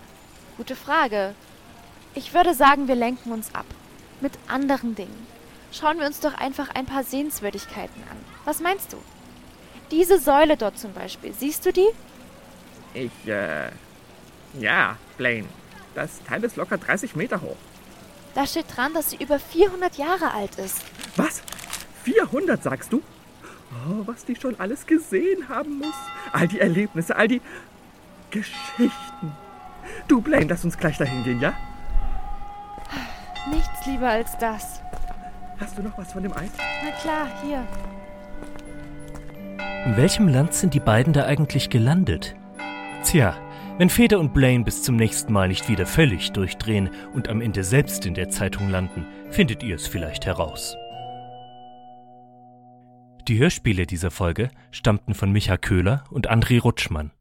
Gute 0.57 0.75
Frage. 0.75 1.35
Ich 2.15 2.33
würde 2.33 2.53
sagen, 2.53 2.87
wir 2.87 2.95
lenken 2.95 3.31
uns 3.31 3.53
ab. 3.53 3.65
Mit 4.21 4.33
anderen 4.47 4.95
Dingen. 4.95 5.27
Schauen 5.71 5.99
wir 5.99 6.07
uns 6.07 6.19
doch 6.19 6.33
einfach 6.33 6.69
ein 6.69 6.85
paar 6.85 7.03
Sehenswürdigkeiten 7.03 8.01
an. 8.09 8.17
Was 8.45 8.59
meinst 8.59 8.93
du? 8.93 8.97
Diese 9.91 10.19
Säule 10.19 10.57
dort 10.57 10.77
zum 10.79 10.93
Beispiel, 10.93 11.33
siehst 11.33 11.65
du 11.65 11.73
die? 11.73 11.87
Ich, 12.93 13.27
äh. 13.27 13.69
Ja, 14.59 14.97
Blaine. 15.17 15.47
Das 15.95 16.23
Teil 16.23 16.43
ist 16.43 16.55
locker 16.55 16.77
30 16.77 17.15
Meter 17.15 17.41
hoch. 17.41 17.57
Da 18.35 18.45
steht 18.45 18.65
dran, 18.75 18.93
dass 18.93 19.09
sie 19.09 19.17
über 19.17 19.39
400 19.39 19.97
Jahre 19.97 20.31
alt 20.33 20.55
ist. 20.57 20.83
Was? 21.15 21.41
400, 22.03 22.61
sagst 22.61 22.93
du? 22.93 23.01
Oh, 23.71 24.03
was 24.05 24.25
die 24.25 24.35
schon 24.35 24.59
alles 24.59 24.85
gesehen 24.85 25.49
haben 25.49 25.79
muss. 25.79 25.95
All 26.31 26.47
die 26.47 26.59
Erlebnisse, 26.59 27.15
all 27.15 27.27
die 27.27 27.41
Geschichten. 28.31 29.35
Du, 30.07 30.21
Blaine, 30.21 30.47
lass 30.47 30.63
uns 30.63 30.77
gleich 30.77 30.97
dahin 30.97 31.23
gehen, 31.23 31.39
ja? 31.39 31.53
Nichts 33.49 33.85
lieber 33.85 34.09
als 34.09 34.37
das. 34.37 34.81
Hast 35.59 35.77
du 35.77 35.81
noch 35.81 35.97
was 35.97 36.13
von 36.13 36.23
dem 36.23 36.33
Eis? 36.33 36.51
Na 36.83 36.91
klar, 36.91 37.27
hier. 37.43 37.67
In 39.85 39.97
welchem 39.97 40.27
Land 40.27 40.53
sind 40.53 40.73
die 40.73 40.79
beiden 40.79 41.13
da 41.13 41.25
eigentlich 41.25 41.69
gelandet? 41.69 42.35
Tja, 43.03 43.35
wenn 43.79 43.89
Feder 43.89 44.19
und 44.19 44.33
Blaine 44.33 44.65
bis 44.65 44.83
zum 44.83 44.97
nächsten 44.97 45.31
Mal 45.31 45.47
nicht 45.47 45.69
wieder 45.69 45.85
völlig 45.85 46.33
durchdrehen 46.33 46.89
und 47.13 47.29
am 47.29 47.39
Ende 47.39 47.63
selbst 47.63 48.05
in 48.05 48.13
der 48.13 48.29
Zeitung 48.29 48.69
landen, 48.69 49.05
findet 49.29 49.63
ihr 49.63 49.75
es 49.75 49.87
vielleicht 49.87 50.25
heraus. 50.25 50.75
Die 53.29 53.39
Hörspiele 53.39 53.85
dieser 53.85 54.11
Folge 54.11 54.49
stammten 54.71 55.13
von 55.13 55.31
Micha 55.31 55.55
Köhler 55.55 56.03
und 56.11 56.29
André 56.29 56.59
Rutschmann. 56.59 57.11